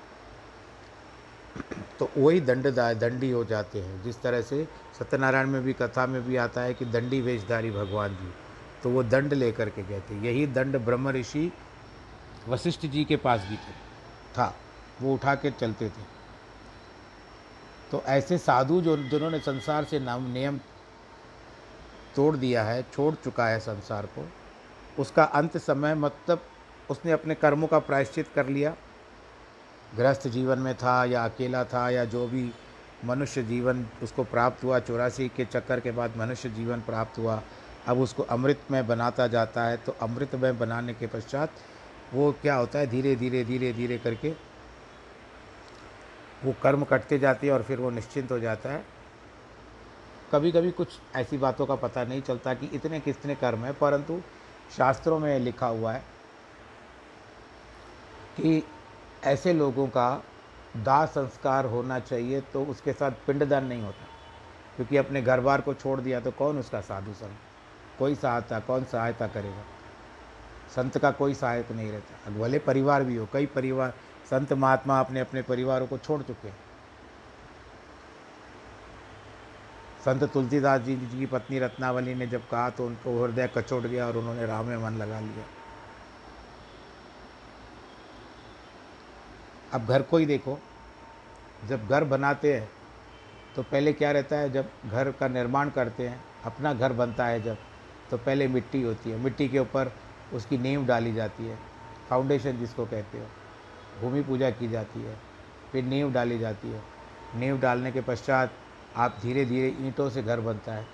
तो 1.99 2.11
वही 2.17 2.41
दंड 2.41 2.67
दंडी 3.01 3.31
हो 3.31 3.45
जाते 3.45 3.81
हैं। 3.81 4.03
जिस 4.03 4.21
तरह 4.23 4.43
से 4.43 4.69
सत्यनारायण 4.99 5.47
में 5.47 5.63
भी, 5.63 5.73
कथा 5.73 6.07
में 6.07 6.23
भी 6.23 6.37
आता 6.37 6.61
है 6.61 6.75
कि 6.75 6.85
दंडी 6.85 7.21
वेशधारी 7.21 7.71
भगवान 7.71 8.15
जी 8.15 8.33
तो 8.83 8.91
वो 8.91 9.03
दंड 9.03 9.35
लेकर 9.35 9.69
के 9.69 9.83
गए 9.83 10.01
थे 10.01 10.19
यही 10.27 10.47
दंड 10.47 10.77
ब्रह्म 10.77 11.11
ऋषि 11.11 11.53
वशिष्ठ 12.49 12.87
जी 12.87 13.05
के 13.05 13.17
पास 13.17 13.41
भी 13.41 13.57
थे। 13.57 13.73
था, 14.35 14.55
वो 15.03 15.15
उठा 15.15 15.35
के 15.35 15.51
चलते 15.51 15.89
थे। 15.89 16.16
तो 17.91 18.03
ऐसे 18.07 18.39
साधु 18.39 18.81
जो, 18.81 18.97
जिन्होंने 18.97 19.39
संसार 19.39 19.85
से 19.85 19.99
नाम, 20.01 20.31
नियम 20.33 20.59
तोड़ 22.17 22.37
दिया 22.37 22.63
है, 22.65 22.83
छोड़ 22.95 23.15
चुका 23.15 23.47
है 23.47 23.59
संसार 23.61 24.07
को, 24.07 24.29
उसका 24.99 25.25
अंत 25.25 25.57
समय 25.57 25.95
मतलब 25.95 26.43
उसने 26.91 27.13
अपने 27.13 27.35
कर्मों 27.35 27.67
का 27.67 27.79
प्रायश्चित 27.79 28.29
कर 28.35 28.47
लिया। 28.47 28.75
गृहस्थ 29.97 30.27
जीवन 30.29 30.59
में 30.59 30.75
था 30.75 31.05
या 31.05 31.25
अकेला 31.25 31.63
था 31.65 31.89
या 31.91 32.05
जो 32.05 32.27
भी 32.29 32.51
मनुष्य 33.05 33.43
जीवन 33.43 33.87
उसको 34.03 34.25
प्राप्त 34.25 34.65
हुआ, 34.65 34.79
चौरासी 34.79 35.29
के 35.29 35.45
चक्कर 35.45 35.81
के 35.81 35.91
बाद 35.91 36.17
मनुष्य 36.17 36.49
जीवन 36.51 36.81
प्राप्त 36.81 37.19
हुआ, 37.19 37.41
अब 37.87 37.99
उसको 37.99 38.23
अमृत 38.23 38.61
में 38.71 38.87
बनाता 38.87 39.27
जाता 39.27 39.65
है 39.65 39.77
तो 39.77 39.97
अमृत 40.03 40.35
में 40.35 40.59
बनाने 40.59 40.95
के 40.95 41.07
पश्चात 41.07 41.51
वो 42.15 42.31
क्या 42.43 42.55
होता 42.55 42.79
है? 42.79 42.87
धीरे 42.87 43.15
धीरे 43.17 43.45
धीरे 43.45 43.73
धीरे 43.73 43.99
करके 43.99 44.31
वो 46.47 46.55
कर्म 46.63 46.85
कटते 46.85 47.19
जाते 47.19 47.47
हैं 47.47 47.55
और 47.55 47.63
फिर 47.63 47.81
वो 47.81 47.91
निश्चिंत 47.91 48.33
हो 48.33 48.39
जाता 48.39 48.71
है। 48.71 48.85
कभी 50.33 50.53
कभी 50.53 50.71
कुछ 50.71 50.89
ऐसी 51.17 51.39
बातों 51.39 51.67
का 51.67 51.75
पता 51.75 52.05
नहीं 52.05 52.23
चलता 52.23 52.55
कि 52.55 52.67
इतने 52.67 53.01
कितने 53.01 53.35
कर्म 53.35 53.65
हैं, 53.65 53.75
परंतु 53.75 54.21
शास्त्रों 54.77 55.19
में 55.19 55.39
लिखा 55.39 55.67
हुआ 55.67 55.93
है 55.93 56.05
कि 58.37 58.63
ऐसे 59.25 59.53
लोगों 59.53 59.87
का 59.89 60.23
दाह 60.77 61.07
संस्कार 61.07 61.65
होना 61.65 61.99
चाहिए 62.01 62.41
तो 62.41 62.65
उसके 62.65 62.93
साथ 62.93 63.11
पिंडदान 63.27 63.65
नहीं 63.67 63.83
होता। 63.83 64.05
क्योंकि 64.77 64.97
अपने 64.97 65.23
घर 65.23 65.41
बार 65.41 65.61
को 65.61 65.75
छोड़ 65.75 66.01
दिया 66.01 66.21
तो 66.21 66.31
कौन 66.31 66.59
उसका 66.59 66.81
साधु 66.81 67.13
संत? 67.13 67.37
कोई 67.99 68.15
सहायता, 68.15 68.59
कौन 68.61 68.85
सहायता 68.85 69.27
करेगा? 69.27 69.63
संत 70.77 70.99
का 70.99 71.11
कोई 71.11 71.35
सहायक 71.35 71.71
नहीं 71.73 71.93
रहता। 71.93 72.31
भले 72.31 72.59
परिवार 72.59 73.05
भी 73.05 73.17
हो, 73.17 73.29
कई 73.33 73.47
परिवार 73.47 73.95
संत 74.31 74.53
महात्मा 74.53 75.01
अपने 75.01 75.21
अपने 75.21 75.43
परिवारों 75.43 75.87
को 75.87 75.99
छोड़ 75.99 76.23
चुके 76.23 76.49
हैं। 76.49 76.57
संत 80.05 80.25
तुलसीदास 80.25 80.81
जी 80.81 80.97
की 80.97 81.27
पत्नी 81.27 81.59
रत्नावली 81.59 82.15
ने 82.15 82.27
जब 82.27 82.49
कहा 82.49 82.71
तो 82.71 82.87
उनको 82.87 83.23
हृदय 83.25 83.51
कचोट 83.57 83.83
गया 83.83 84.07
और 84.07 84.17
उन्होंने 84.17 84.47
राम 84.47 84.67
में 84.67 84.77
मन 84.77 84.93
लगा 84.93 85.21
लिया। 85.21 85.45
अब 89.73 89.87
घर 89.87 90.03
को 90.03 90.17
ही 90.17 90.27
देखो। 90.27 90.59
जब 91.69 91.87
घर 91.89 92.05
बनाते 92.05 92.55
हैं 92.55 92.69
तो 93.57 93.63
पहले 93.63 93.93
क्या 93.93 94.11
रहता 94.13 94.37
है? 94.37 94.51
जब 94.53 94.71
घर 94.87 95.11
का 95.13 95.29
निर्माण 95.29 95.71
करते 95.71 96.09
हैं, 96.09 96.25
अपना 96.45 96.73
घर 96.75 96.93
बनता 96.93 97.27
है 97.27 97.43
जब 97.43 97.57
तो 98.11 98.17
पहले 98.19 98.49
मिट्टी 98.49 98.83
होती 98.83 99.11
है। 99.11 99.19
मिट्टी 99.19 99.49
के 99.49 99.59
ऊपर 99.59 99.93
उसकी 100.33 100.59
नींव 100.59 100.87
डाली 100.87 101.13
जाती 101.15 101.47
है। 101.47 101.59
फाउंडेशन 102.11 102.59
जिसको 102.59 102.87
कहते 102.87 103.19
हो। 103.19 103.27
भूमि 104.01 104.23
पूजा 104.23 104.51
की 104.51 104.69
जाती 104.69 105.01
है, 105.01 105.17
फिर 105.73 105.85
नींव 105.85 106.13
डाली 106.13 106.39
जाती 106.39 106.69
है। 106.69 106.83
नींव 107.35 107.59
डालने 107.61 107.93
के 107.93 108.01
पश्चात 108.03 108.53
आप 108.97 109.17
धीरे 109.23 109.45
धीरे 109.45 109.69
ईंटों 109.81 110.09
से 110.11 110.23
घर 110.23 110.41
बनता 110.41 110.73
है 110.73 110.87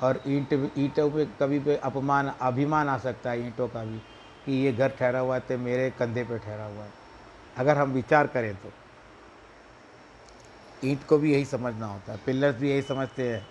और 0.00 0.20
ईंट 0.28 0.52
ईंटों 0.52 1.10
पे 1.10 1.24
कभी 1.40 1.58
पे 1.58 1.76
अपमान, 1.76 2.28
अभिमान 2.28 2.88
आ 2.88 2.96
सकता 2.98 3.30
है 3.30 3.46
ईंटों 3.46 3.68
का 3.68 3.84
भी 3.84 3.98
कि 4.46 4.52
ये 4.54 4.72
घर 4.72 4.88
ठहरा 4.90 5.18
हुआ 5.18 5.34
है 5.34 5.40
तो 5.40 5.58
मेरे 5.58 5.90
कंधे 5.90 6.24
पे 6.24 6.38
ठहरा 6.38 6.64
हुआ 6.64 6.84
है। 6.84 6.90
अगर 7.56 7.78
हम 7.78 7.92
विचार 7.92 8.26
करें 8.26 8.54
तो। 8.54 8.72
ईंट 10.82 11.04
को 11.06 11.18
भी 11.18 11.32
यही 11.32 11.44
समझना 11.44 11.86
होता 11.86 12.12
है, 12.12 12.18
पिलर्स 12.26 12.56
भी 12.56 12.70
यही 12.70 12.82
समझते 12.82 13.28
हैं। 13.30 13.46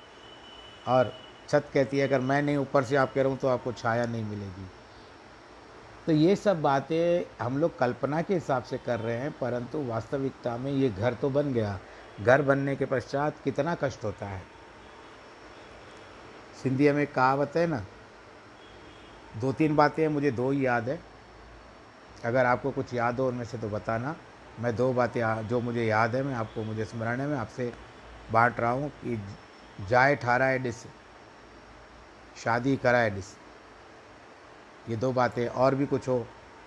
और 0.87 1.13
छत 1.49 1.69
कहती 1.73 1.97
है, 1.97 2.07
अगर 2.07 2.19
मैं 2.21 2.41
नहीं 2.41 2.57
ऊपर 2.57 2.83
से 2.83 2.95
आप 2.95 3.13
कह 3.13 3.21
रहा 3.21 3.31
हूँ 3.31 3.39
तो 3.39 3.47
आपको 3.47 3.71
छाया 3.73 4.05
नहीं 4.05 4.23
मिलेगी। 4.23 4.67
तो 6.07 6.11
ये 6.11 6.35
सब 6.35 6.61
बातें 6.61 7.43
हम 7.43 7.57
लोग 7.57 7.77
कल्पना 7.79 8.21
के 8.21 8.33
हिसाब 8.33 8.63
से 8.63 8.77
कर 8.77 8.99
रहे 8.99 9.17
हैं, 9.17 9.31
परंतु 9.31 9.83
वास्तविकता 9.85 10.55
में 10.57 10.71
ये 10.71 10.89
घर 10.89 11.13
तो 11.13 11.29
बन 11.29 11.53
गया। 11.53 11.79
घर 12.21 12.41
बनने 12.41 12.75
के 12.75 12.85
पश्चात 12.85 13.35
कितना 13.43 13.75
कष्ट 13.75 14.03
होता 14.03 14.25
है। 14.25 14.41
सिंधी 16.63 16.91
में 16.91 17.05
कहावत 17.07 17.53
है 17.55 17.65
ना 17.67 17.83
दो 19.41 19.51
तीन 19.53 19.75
बातें 19.75 20.07
मुझे 20.07 20.31
दो 20.31 20.49
ही 20.51 20.65
याद 20.65 20.89
है। 20.89 20.99
अगर 22.25 22.45
आपको 22.45 22.71
कुछ 22.71 22.93
याद 22.93 23.19
हो 23.19 23.27
उनमें 23.27 23.45
से 23.45 23.57
तो 23.57 23.69
बताना। 23.69 24.15
मैं 24.59 24.75
दो 24.75 24.91
बातें, 24.93 25.47
जो 25.47 25.59
मुझे 25.61 25.85
याद 25.85 26.15
है, 26.15 26.23
मैं 26.23 26.35
आपको, 26.35 26.63
मुझे 26.63 26.85
स्मरण 26.85 27.19
है, 27.19 27.27
मैं 27.27 27.37
आपसे 27.37 27.71
बांट 28.31 28.59
रहा 28.59 28.71
हूँ 28.71 28.89
कि 28.89 29.19
जाए 29.89 30.15
ठाराए 30.15 30.59
डिस 30.59 30.83
शादी 32.35 32.75
कराए 32.77 33.09
डिस 33.09 33.33
ये 34.89 34.95
दो 34.95 35.11
बातें 35.13 35.47
और 35.47 35.75
भी 35.75 35.85
कुछ 35.85 36.07
हो, 36.07 36.25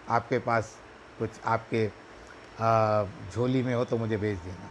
आपके 0.09 0.39
पास 0.39 0.77
कुछ 1.19 1.31
आपके 1.45 1.87
झोली 3.31 3.63
में 3.63 3.75
हो 3.75 3.85
तो 3.85 3.97
मुझे 3.97 4.17
भेज 4.17 4.39
देना। 4.39 4.71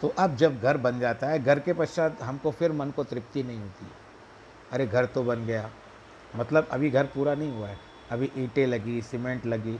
तो 0.00 0.08
अब 0.18 0.36
जब 0.36 0.60
घर 0.60 0.76
बन 0.76 0.98
जाता 1.00 1.26
है, 1.26 1.42
घर 1.42 1.58
के 1.58 1.72
पश्चात 1.72 2.22
हमको 2.22 2.50
फिर 2.50 2.72
मन 2.72 2.90
को 2.90 3.04
तृप्ति 3.04 3.42
नहीं 3.42 3.58
होती। 3.58 3.86
अरे 4.72 4.86
घर 4.86 5.06
तो 5.06 5.22
बन 5.22 5.44
गया। 5.46 5.70
मतलब 6.36 6.68
अभी 6.68 6.90
घर 6.90 7.06
पूरा 7.06 7.34
नहीं 7.34 7.52
हुआ 7.52 7.68
है। 7.68 7.78
अभी 8.10 8.30
ईंटें 8.36 8.66
लगी, 8.66 9.00
सीमेंट 9.02 9.46
लगी। 9.46 9.78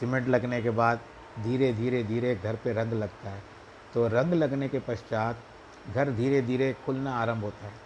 सीमेंट 0.00 0.28
लगने 0.28 0.62
के 0.62 0.70
बाद 0.70 1.00
धीरे 1.42 1.72
धीरे 1.72 2.02
धीरे 2.04 2.34
घर 2.34 2.56
पे 2.56 2.72
रंग 2.72 2.92
लगता 2.92 3.30
है। 3.30 3.42
तो 3.94 4.06
रंग 4.08 4.34
लगने 4.34 4.68
के 4.68 4.78
पश्चात 4.78 5.42
घर 5.94 6.10
धीरे 6.10 6.40
धीरे 6.42 6.72
खुलना 6.86 7.14
आरंभ 7.14 7.42
होता 7.44 7.66
है। 7.66 7.85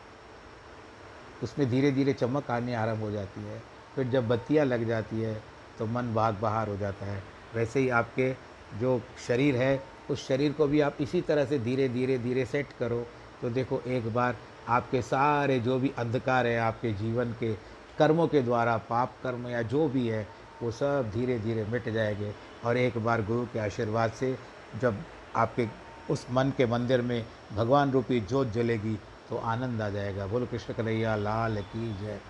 उसमें 1.42 1.68
धीरे 1.70 1.90
धीरे 1.90 2.12
चमक 2.12 2.50
आने 2.50 2.74
आरंभ 2.74 3.00
हो 3.00 3.10
जाती 3.10 3.40
है। 3.40 3.62
फिर 3.94 4.08
जब 4.08 4.28
बत्तियाँ 4.28 4.64
लग 4.66 4.86
जाती 4.88 5.20
है 5.20 5.42
तो 5.78 5.86
मन 5.86 6.14
भाग 6.14 6.34
बाहर 6.34 6.68
हो 6.68 6.76
जाता 6.76 7.06
है। 7.06 7.22
वैसे 7.54 7.80
ही 7.80 7.88
आपके 7.88 8.34
जो 8.80 9.00
शरीर 9.26 9.56
है, 9.56 9.82
उस 10.10 10.26
शरीर 10.28 10.52
को 10.52 10.66
भी 10.66 10.80
आप 10.80 10.96
इसी 11.00 11.20
तरह 11.20 11.44
से 11.44 11.58
धीरे 11.58 11.88
धीरे 11.88 12.18
धीरे 12.18 12.44
सेट 12.44 12.72
करो। 12.78 13.06
तो 13.42 13.50
देखो, 13.50 13.80
एक 13.80 14.12
बार 14.14 14.36
आपके 14.68 15.02
सारे 15.02 15.58
जो 15.60 15.78
भी 15.78 15.92
अंधकार 15.98 16.46
है, 16.46 16.58
आपके 16.58 16.92
जीवन 16.92 17.32
के 17.40 17.54
कर्मों 17.98 18.26
के 18.28 18.42
द्वारा, 18.42 18.76
पाप 18.76 19.14
कर्म 19.22 19.48
या 19.48 19.62
जो 19.62 19.88
भी 19.88 20.06
है, 20.08 20.26
वो 20.62 20.70
सब 20.70 21.10
धीरे 21.14 21.38
धीरे 21.38 21.64
मिट 21.64 21.88
जाएँगे। 21.88 22.32
और 22.64 22.76
एक 22.76 22.98
बार 22.98 23.22
गुरु 23.22 23.44
के 23.44 23.58
आशीर्वाद 23.58 24.12
से 24.12 24.36
जब 24.80 25.02
आपके 25.36 25.66
उस 26.10 26.26
मन 26.30 26.52
के 26.56 26.66
मंदिर 26.66 27.02
में 27.02 27.24
भगवान 27.52 27.90
रूपी 27.90 28.20
जोत 28.20 28.52
जलेगी 28.52 28.98
तो 29.30 29.36
आनंद 29.36 29.82
आ 29.82 29.88
जाएगा। 29.88 30.26
बोलो, 30.26 30.46
कृष्ण 30.46 30.74
कन्हैया, 30.74 31.16
लाल 31.16 31.56
की 31.62 31.92
जय। 32.00 32.20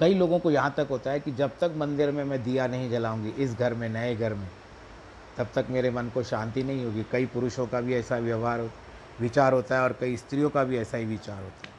कई 0.00 0.14
लोगों 0.14 0.38
को 0.38 0.50
यहाँ 0.50 0.74
तक 0.76 0.86
होता 0.90 1.10
है 1.10 1.20
कि 1.20 1.32
जब 1.32 1.50
तक 1.60 1.74
मंदिर 1.76 2.10
में 2.10 2.24
मैं 2.24 2.42
दिया 2.44 2.66
नहीं 2.66 2.90
जलाऊँगी, 2.90 3.30
इस 3.30 3.54
घर 3.54 3.74
में, 3.74 3.88
नए 3.88 4.14
घर 4.16 4.34
में, 4.34 4.48
तब 5.36 5.48
तक 5.54 5.66
मेरे 5.70 5.90
मन 5.90 6.08
को 6.08 6.22
शांति 6.22 6.62
नहीं 6.62 6.84
होगी। 6.84 7.04
कई 7.12 7.26
पुरुषों 7.26 7.66
का 7.66 7.80
भी 7.80 7.94
ऐसा 7.94 8.16
व्यवहार 8.16 8.70
विचार 9.20 9.52
होता 9.52 9.76
है 9.76 9.82
और 9.82 9.92
कई 9.92 10.16
स्त्रियों 10.16 10.50
का 10.50 10.64
भी 10.64 10.78
ऐसा 10.78 10.98
ही 10.98 11.04
विचार 11.04 11.42
होता 11.42 11.68
है। 11.68 11.78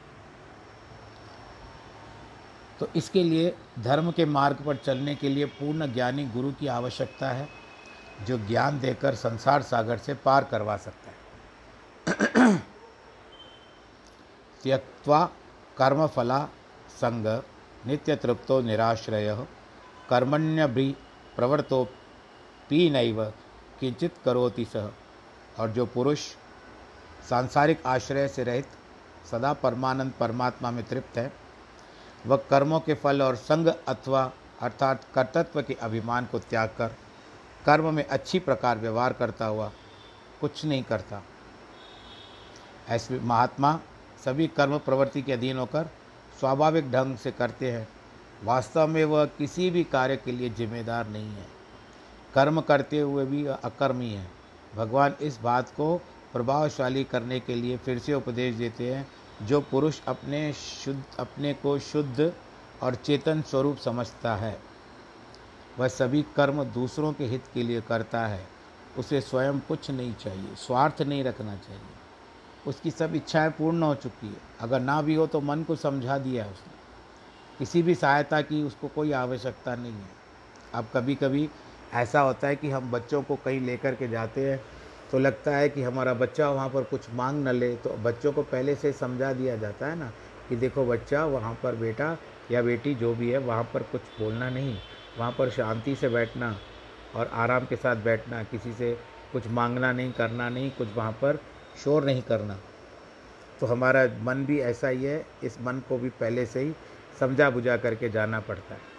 तो 2.79 2.87
इसके 2.95 3.23
लिए 3.23 3.55
धर्म 3.79 4.11
के 4.11 4.25
मार्ग 4.25 4.57
पर 4.65 4.75
चलने 4.75 5.15
के 5.15 5.29
लिए 5.29 5.45
पूर्ण 5.45 5.93
ज्ञानी 5.93 6.25
गुरु 6.25 6.51
की 6.51 6.67
आवश्यकता 6.67 7.29
है, 7.29 7.47
जो 8.27 8.37
ज्ञान 8.37 8.79
देकर 8.79 9.15
संसार 9.15 9.61
सागर 9.61 9.97
से 9.97 10.13
पार 10.13 10.43
करवा 10.43 10.77
सकता 10.77 11.09
है 11.09 11.11
त्यक्वा 14.63 15.23
कर्मफला 15.77 16.39
संग 17.01 17.25
नित्य 17.87 18.15
तृप्तो 18.15 18.59
निराश्रय 18.61 19.35
कर्मण्य 20.09 20.67
प्रवर्तो 21.35 21.83
पी 22.69 22.89
नैव 22.89 23.23
किंचित 23.79 24.15
करोति 24.25 24.65
सह 24.65 24.89
और 25.59 25.69
जो 25.69 25.85
पुरुष 25.85 26.27
सांसारिक 27.29 27.85
आश्रय 27.87 28.27
से 28.27 28.43
रहित 28.43 28.67
सदा 29.31 29.53
परमानंद 29.53 30.11
परमात्मा 30.19 30.71
में 30.71 30.83
तृप्त 30.83 31.17
है, 31.17 31.31
वह 32.27 32.37
कर्मों 32.49 32.79
के 32.79 32.93
फल 32.93 33.21
और 33.21 33.35
संग 33.35 33.67
अथवा 33.67 34.31
अर्थात 34.61 35.05
कर्तत्व 35.15 35.61
के 35.61 35.73
अभिमान 35.81 36.25
को 36.25 36.39
त्याग 36.39 36.69
कर 36.77 36.95
कर्म 37.65 37.93
में 37.93 38.03
अच्छी 38.05 38.39
प्रकार 38.39 38.77
व्यवहार 38.77 39.13
करता 39.13 39.45
हुआ 39.45 39.71
कुछ 40.41 40.65
नहीं 40.65 40.83
करता। 40.83 41.21
ऐसे 42.89 43.19
महात्मा 43.19 43.79
सभी 44.25 44.47
कर्म 44.47 44.77
प्रवृत्ति 44.77 45.21
के 45.21 45.33
अधीन 45.33 45.57
होकर 45.57 45.89
स्वाभाविक 46.39 46.91
ढंग 46.91 47.17
से 47.17 47.31
करते 47.31 47.71
हैं। 47.71 47.87
वास्तव 48.43 48.87
में 48.87 49.05
वह 49.05 49.25
किसी 49.25 49.69
भी 49.69 49.83
कार्य 49.83 50.15
के 50.17 50.31
लिए 50.31 50.49
जिम्मेदार 50.49 51.07
नहीं 51.07 51.29
है। 51.29 51.47
कर्म 52.33 52.61
करते 52.61 52.99
हुए 52.99 53.25
भी 53.25 53.45
अकर्मी 53.45 54.09
है। 54.09 54.31
भगवान 54.75 55.15
इस 55.21 55.39
बात 55.41 55.69
को 55.69 55.97
प्रभावशाली 56.33 57.03
करने 57.03 57.39
के 57.39 57.55
लिए 57.55 57.77
फिर 57.77 57.99
से 57.99 58.13
उपदेश 58.13 58.55
देते 58.55 58.93
हैं, 58.95 59.07
जो 59.47 59.61
पुरुष 59.61 59.99
अपने 60.07 60.53
शुद्ध, 60.53 61.03
अपने 61.19 61.53
को 61.53 61.79
शुद्ध 61.79 62.33
और 62.83 62.95
चेतन 62.95 63.41
स्वरूप 63.41 63.77
समझता 63.77 64.35
है। 64.35 64.59
वह 65.79 65.87
सभी 65.87 66.25
कर्म 66.35 66.63
दूसरों 66.63 67.13
के 67.13 67.25
हित 67.25 67.43
के 67.53 67.63
लिए 67.63 67.81
करता 67.81 68.27
है। 68.27 68.47
उसे 68.97 69.21
स्वयं 69.21 69.59
कुछ 69.59 69.91
नहीं 69.91 70.13
चाहिए, 70.13 70.55
स्वार्थ 70.55 71.01
नहीं 71.01 71.23
रखना 71.23 71.55
चाहिए। 71.55 72.00
उसकी 72.67 72.91
सब 72.91 73.15
इच्छाएँ 73.15 73.49
पूर्ण 73.49 73.83
हो 73.83 73.95
चुकी 73.95 74.27
है। 74.27 74.41
अगर 74.61 74.79
ना 74.79 75.01
भी 75.01 75.15
हो 75.15 75.27
तो 75.27 75.41
मन 75.41 75.63
को 75.63 75.75
समझा 75.75 76.17
दिया 76.17 76.43
है 76.43 76.51
उसने। 76.51 76.79
किसी 77.59 77.81
भी 77.81 77.95
सहायता 77.95 78.41
की 78.41 78.61
उसको 78.63 78.87
कोई 78.87 79.11
आवश्यकता 79.11 79.75
नहीं 79.75 79.91
है। 79.91 80.09
अब 80.73 80.87
कभी 80.93 81.15
कभी 81.15 81.49
ऐसा 81.93 82.19
होता 82.21 82.47
है 82.47 82.55
कि 82.55 82.69
हम 82.69 82.91
बच्चों 82.91 83.21
को 83.23 83.35
कहीं 83.35 83.59
लेकर 83.61 83.95
के 83.95 84.07
जाते 84.07 84.49
हैं 84.51 84.59
तो 85.11 85.19
लगता 85.19 85.55
है 85.55 85.69
कि 85.69 85.81
हमारा 85.83 86.13
बच्चा 86.13 86.49
वहाँ 86.49 86.69
पर 86.69 86.83
कुछ 86.83 87.09
मांग 87.13 87.47
न 87.47 87.51
ले 87.51 87.75
तो 87.75 87.89
बच्चों 88.03 88.31
को 88.33 88.43
पहले 88.43 88.75
से 88.75 88.91
समझा 88.93 89.33
दिया 89.33 89.55
जाता 89.55 89.87
है 89.87 89.95
ना 89.95 90.11
कि 90.49 90.55
देखो 90.55 90.85
बच्चा, 90.85 91.25
वहाँ 91.25 91.53
पर 91.63 91.75
बेटा 91.75 92.17
या 92.51 92.61
बेटी 92.61 92.95
जो 92.95 93.13
भी 93.15 93.29
है, 93.29 93.37
वहाँ 93.37 93.63
पर 93.63 93.83
कुछ 93.83 94.01
बोलना 94.19 94.49
नहीं। 94.49 94.75
वहाँ 95.17 95.31
पर 95.31 95.49
शांति 95.49 95.95
से 95.95 96.09
बैठना 96.09 96.55
और 97.15 97.31
आराम 97.33 97.65
के 97.65 97.75
साथ 97.75 97.95
बैठना, 97.95 98.43
किसी 98.43 98.73
से 98.73 98.97
कुछ 99.31 99.47
मांगना 99.47 99.91
नहीं, 99.91 100.11
करना 100.11 100.49
नहीं, 100.49 100.71
कुछ 100.71 100.87
वहाँ 100.95 101.11
पर 101.11 101.39
शोर 101.83 102.03
नहीं 102.03 102.21
करना। 102.21 102.57
तो 103.59 103.65
हमारा 103.65 104.07
मन 104.19 104.45
भी 104.45 104.59
ऐसा 104.59 104.87
ही 104.87 105.03
है, 105.03 105.25
इस 105.43 105.61
मन 105.61 105.79
को 105.89 105.97
भी 105.97 106.09
पहले 106.09 106.45
से 106.45 106.59
ही 106.59 106.73
समझा 107.19 107.49
बुझा 107.49 107.77
करके 107.77 108.09
जाना 108.09 108.39
पड़ता 108.39 108.73
है। 108.73 108.91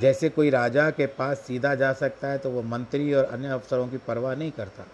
जैसे 0.00 0.28
कोई 0.28 0.50
राजा 0.50 0.90
के 0.90 1.06
पास 1.06 1.38
सीधा 1.38 1.74
जा 1.74 1.92
सकता 1.92 2.28
है 2.28 2.38
तो 2.38 2.50
वो 2.50 2.62
मंत्री 2.62 3.14
और 3.14 3.24
अन्य 3.24 3.48
अफसरों 3.48 3.88
की 3.88 3.96
परवाह 3.96 4.34
नहीं 4.34 4.52
करता। 4.52 4.84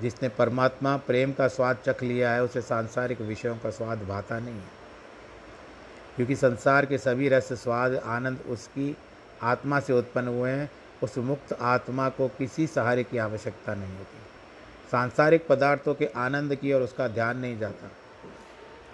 जिसने 0.00 0.28
परमात्मा, 0.28 0.96
प्रेम 0.96 1.32
का 1.32 1.48
स्वाद 1.48 1.78
चख 1.86 2.02
लिया 2.02 2.32
है, 2.32 2.42
उसे 2.42 2.60
सांसारिक 2.60 3.20
विषयों 3.20 3.56
का 3.56 3.70
स्वाद 3.70 3.98
भाता 3.98 4.38
नहीं 4.38 4.54
है। 4.54 4.80
क्योंकि 6.16 6.36
संसार 6.36 6.86
के 6.86 6.98
सभी 6.98 7.28
रस 7.28 7.52
स्वाद, 7.52 7.94
आनंद 7.94 8.40
उसकी 8.46 8.96
आत्मा 9.42 9.80
से 9.80 9.92
उत्पन्न 9.92 10.28
हुए 10.28 10.50
हैं 10.50 10.70
उस 11.02 11.18
मुक्त 11.18 11.52
आत्मा 11.52 12.08
को 12.08 12.28
किसी 12.28 12.66
सहारे 12.66 13.04
की 13.04 13.18
आवश्यकता 13.18 13.74
नहीं 13.74 13.96
होती। 13.98 14.18
सांसारिक 14.90 15.48
पदार्थों 15.48 15.94
के 15.94 16.06
आनंद 16.06 16.54
की 16.54 16.72
और 16.72 16.82
उसका 16.82 17.08
ध्यान 17.08 17.38
नहीं 17.38 17.58
जाता। 17.58 17.90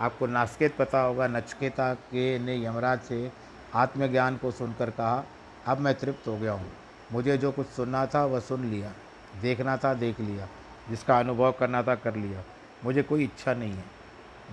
आपको 0.00 0.26
नास्केत 0.26 0.76
पता 0.76 1.00
होगा, 1.00 1.26
नचकेता 1.26 1.94
के 1.94 2.38
ने 2.38 2.66
यमराज 2.66 3.00
से 3.00 3.32
आत्मज्ञान 3.74 4.36
को 4.36 4.50
सुनकर 4.50 4.90
कहा, 4.90 5.24
अब 5.66 5.78
मैं 5.78 5.94
तृप्त 5.94 6.28
हो 6.28 6.36
गया 6.36 6.52
हूँ। 6.52 6.72
मुझे 7.12 7.38
जो 7.38 7.52
कुछ 7.52 7.66
सुनना 7.66 8.06
था, 8.06 8.24
वह 8.24 8.40
सुन 8.40 8.64
लिया। 8.64 8.92
देखना 9.42 9.76
था, 9.76 9.94
देख 9.94 10.20
लिया। 10.20 10.48
जिसका 10.88 11.18
अनुभव 11.18 11.52
करना 11.52 11.82
था, 11.82 11.94
कर 11.94 12.16
लिया। 12.16 12.42
मुझे 12.84 13.02
कोई 13.02 13.24
इच्छा 13.24 13.54
नहीं 13.54 13.72
है। 13.72 13.84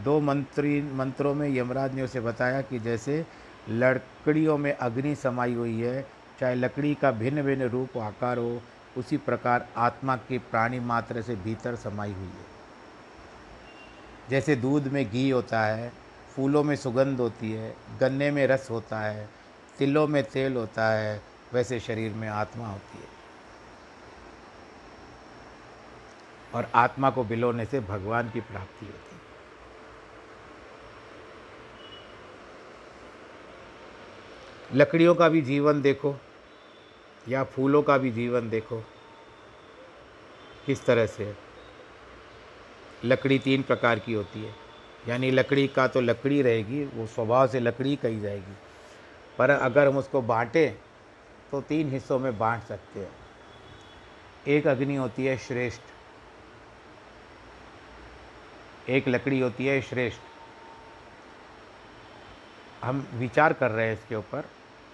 दो 0.04 0.20
मंत्री, 0.20 0.82
मंत्रों 0.82 1.34
में 1.34 1.50
यमराज 1.50 1.94
ने 1.94 2.02
उसे 2.02 2.20
बताया 2.20 2.62
कि 2.62 2.80
जैसे 2.80 3.26
लड़कड़ियों 3.70 4.58
में 4.58 4.78
अग्नि 4.78 5.16
समाई 5.16 5.54
हुई 5.54 5.82
है 5.82 6.23
चाहे 6.44 6.56
लकड़ी 6.56 6.96
का 6.96 7.12
भिन्न 7.12 7.44
भिन्न 7.44 7.64
रूप, 7.64 7.98
आकार 7.98 8.38
हो, 8.38 8.62
उसी 8.98 9.18
प्रकार 9.18 9.68
आत्मा 9.78 10.16
की 10.16 10.38
प्राणी 10.38 10.80
मात्र 10.80 11.22
से 11.22 11.36
भीतर 11.36 11.76
समाई 11.76 12.14
हुई 12.14 12.28
है। 12.28 12.46
जैसे 14.30 14.56
दूध 14.56 14.88
में 14.88 15.12
घी 15.12 15.30
होता 15.30 15.62
है, 15.62 15.94
फूलों 16.36 16.64
में 16.64 16.76
सुगंध 16.76 17.20
होती 17.20 17.52
है, 17.52 17.76
गन्ने 18.00 18.32
में 18.32 18.48
रस 18.48 18.68
होता 18.72 19.00
है, 19.00 19.30
तिलों 19.78 20.08
में 20.08 20.24
तेल 20.24 20.56
होता 20.56 20.90
है, 20.90 21.22
वैसे 21.54 21.80
शरीर 21.80 22.14
में 22.14 22.28
आत्मा 22.28 22.68
होती 22.68 22.98
है। 22.98 23.08
और 26.56 26.68
आत्मा 26.76 27.10
को 27.10 27.24
बिलोने 27.24 27.66
से 27.66 27.80
भगवान 27.80 28.30
की 28.30 28.42
प्राप्ति 28.42 28.86
होती 28.86 29.16
है। 29.16 29.24
लकड़ियों 34.74 35.16
का 35.16 35.30
भी 35.30 35.42
जीवन 35.42 35.82
देखो 35.82 36.16
या 37.30 37.44
फूलों 37.44 37.84
का 37.84 37.98
भी 37.98 38.12
जीवन 38.12 38.50
देखो। 38.50 38.84
किस 40.66 40.86
तरह 40.86 41.06
से? 41.06 41.38
लकड़ी 43.06 43.40
तीन 43.40 43.64
प्रकार 43.64 44.00
की 44.00 44.14
होती 44.14 44.44
है। 44.44 44.56
यानी 45.08 45.32
लकड़ी 45.32 45.68
का 45.68 45.88
तो 45.88 46.02
लकड़ी 46.02 46.42
रहेगी, 46.42 46.86
वो 46.86 47.08
स्वभाव 47.08 47.48
से 47.48 47.60
लकड़ी 47.60 47.96
कही 47.96 48.20
जाएगी। 48.20 48.54
पर 49.38 49.50
अगर 49.50 49.88
हम 49.88 49.98
उसको 49.98 50.22
बांटें 50.22 50.74
तो 51.52 51.62
तीन 51.62 51.90
हिस्सों 51.90 52.20
में 52.20 52.38
बांट 52.38 52.64
सकते 52.64 53.00
हैं। 53.00 53.12
एक 54.48 54.68
अग्नि 54.68 54.96
होती 54.96 55.26
है 55.26 55.38
श्रेष्ठ। 55.38 55.82
एक 58.90 59.08
लकड़ी 59.08 59.40
होती 59.40 59.66
है 59.66 59.82
श्रेष्ठ। 59.82 60.22
हम 62.84 63.08
विचार 63.14 63.54
कर 63.54 63.72
रहे 63.72 63.88
हैं 63.88 63.94
इसके 63.94 64.16
ऊपर। 64.16 64.44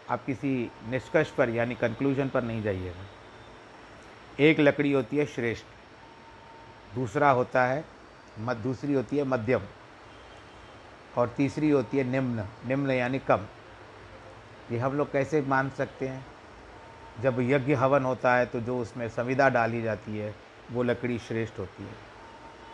आप 0.09 0.25
किसी 0.25 0.71
निष्कर्ष 0.89 1.29
पर, 1.29 1.49
यानी 1.49 1.75
कंक्लूजन 1.75 2.29
पर 2.29 2.43
नहीं 2.43 2.61
जाइएगा। 2.63 3.05
एक 4.39 4.59
लकड़ी 4.59 4.91
होती 4.91 5.17
है 5.17 5.25
श्रेष्ठ, 5.25 5.65
दूसरा 6.95 7.29
होता 7.31 7.65
है 7.65 7.83
मत 8.39 8.57
दूसरी 8.57 8.93
होती 8.93 9.17
है 9.17 9.23
मध्यम, 9.25 9.61
और 11.17 11.27
तीसरी 11.27 11.69
होती 11.69 11.97
है 11.97 12.03
निम्न 12.03 12.45
निम्न 12.67 12.91
यानी 12.91 13.19
कम। 13.19 13.45
ये 14.71 14.77
हम 14.79 14.93
लोग 14.93 15.11
कैसे 15.11 15.41
मान 15.41 15.69
सकते 15.69 16.07
हैं? 16.07 16.25
जब 17.21 17.39
यज्ञ 17.41 17.73
हवन 17.73 18.03
होता 18.03 18.35
है 18.35 18.45
तो 18.45 18.59
जो 18.59 18.77
उसमें 18.79 19.07
संविदा 19.09 19.49
डाली 19.49 19.81
जाती 19.81 20.17
है, 20.17 20.33
वो 20.71 20.83
लकड़ी 20.83 21.17
श्रेष्ठ 21.19 21.59
होती 21.59 21.83
है, 21.83 21.93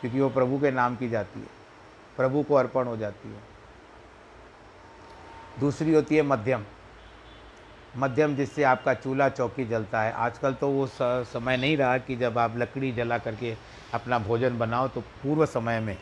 क्योंकि 0.02 0.20
वो 0.20 0.30
प्रभु 0.30 0.60
के 0.60 0.72
नाम 0.72 0.96
की 0.96 1.10
जाती 1.10 1.40
है, 1.40 1.48
प्रभु 2.18 2.44
को 2.44 2.56
अर्पण 2.56 2.88
हो 2.88 2.98
जाती 2.98 3.30
है। 3.30 3.42
दूसरी 5.60 5.94
होती 5.94 6.16
है 6.16 6.22
मध्यम 6.22 6.64
मध्यम 7.98 8.36
जिससे 8.36 8.64
आपका 8.64 8.94
चूल्हा 8.94 9.28
चौकी 9.30 9.66
जलता 9.66 10.02
है। 10.02 10.12
आजकल 10.14 10.54
तो 10.54 10.70
वो 10.70 10.88
समय 10.92 11.58
नहीं 11.58 11.78
रहा 11.78 11.98
कि 11.98 12.16
जब 12.16 12.38
आप 12.38 12.58
लकड़ी 12.58 12.92
जला 12.92 13.18
करके 13.18 13.56
अपना 13.94 14.20
भोजन 14.20 14.58
बनाओ 14.60 14.88
तो 14.88 15.02
पूर्व 15.02 15.46
समय 15.46 15.80
में। 15.80 15.98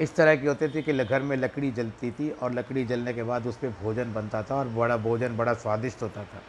इस 0.00 0.14
तरह 0.16 0.36
के 0.36 0.46
होते 0.48 0.68
थे 0.68 0.82
कि 0.82 0.92
घर 0.94 1.22
में 1.22 1.36
लकड़ी 1.36 1.70
जलती 1.72 2.10
थी 2.10 2.30
और 2.32 2.52
लकड़ी 2.52 2.84
जलने 2.84 3.14
के 3.14 3.22
बाद 3.22 3.46
उस 3.46 3.56
पर 3.56 3.68
भोजन 3.82 4.12
बनता 4.14 4.42
था 4.42 4.54
और 4.54 4.68
बड़ा 4.68 4.96
भोजन 4.98 5.36
बड़ा 5.36 5.54
स्वादिष्ट 5.54 6.02
होता 6.02 6.24
था। 6.24 6.42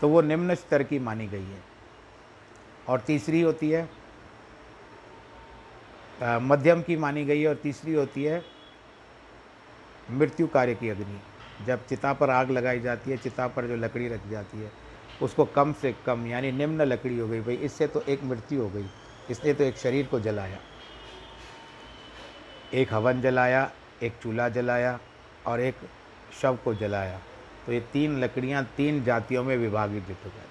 तो 0.00 0.08
वो 0.08 0.20
निम्न 0.22 0.54
स्तर 0.54 0.82
की 0.82 0.98
मानी 1.00 1.26
गई 1.26 1.44
है। 1.44 1.60
और 2.88 3.00
तीसरी 3.00 3.40
होती 3.40 3.70
है 3.70 3.88
मध्यम 6.22 6.82
की 6.82 6.96
मानी 6.96 7.24
गई 7.24 7.40
है 7.40 7.48
और 7.48 7.54
तीसरी 7.54 7.94
होती 7.94 8.24
है 8.24 8.42
मृत्यु 10.12 10.46
कार्य 10.46 10.74
की 10.74 10.88
अग्नि। 10.88 11.20
जब 11.66 11.86
चिता 11.86 12.12
पर 12.12 12.30
आग 12.30 12.50
लगाई 12.50 12.80
जाती 12.80 13.10
है, 13.10 13.16
चिता 13.16 13.48
पर 13.48 13.66
जो 13.66 13.76
लकड़ी 13.76 14.08
रखी 14.08 14.30
जाती 14.30 14.58
है, 14.58 14.72
उसको 15.22 15.44
कम 15.44 15.72
से 15.72 15.94
कम, 16.06 16.26
यानी 16.26 16.52
निम्न 16.52 16.82
लकड़ी 16.82 17.18
हो 17.18 17.28
गई, 17.28 17.40
भाई 17.40 17.54
इससे 17.54 17.86
तो 17.86 18.00
एक 18.00 18.24
मृत्यु 18.24 18.62
हो 18.62 18.68
गई। 18.68 18.86
इसने 19.30 19.54
तो 19.54 19.64
एक 19.64 19.76
शरीर 19.76 20.06
को 20.06 20.20
जलाया। 20.20 20.58
एक 22.74 22.94
हवन 22.94 23.20
जलाया, 23.20 23.70
एक 24.02 24.12
चूल्हा 24.22 24.48
जलाया 24.48 25.00
और 25.46 25.60
एक 25.60 25.74
शव 26.42 26.58
को 26.64 26.74
जलाया। 26.74 27.20
तो 27.66 27.72
ये 27.72 27.80
तीन 27.80 28.24
लकड़ियाँ 28.24 28.64
तीन 28.76 29.04
जातियों 29.04 29.44
में 29.44 29.56
विभाजित 29.56 30.02
हो 30.02 30.30
जाती 30.30 30.50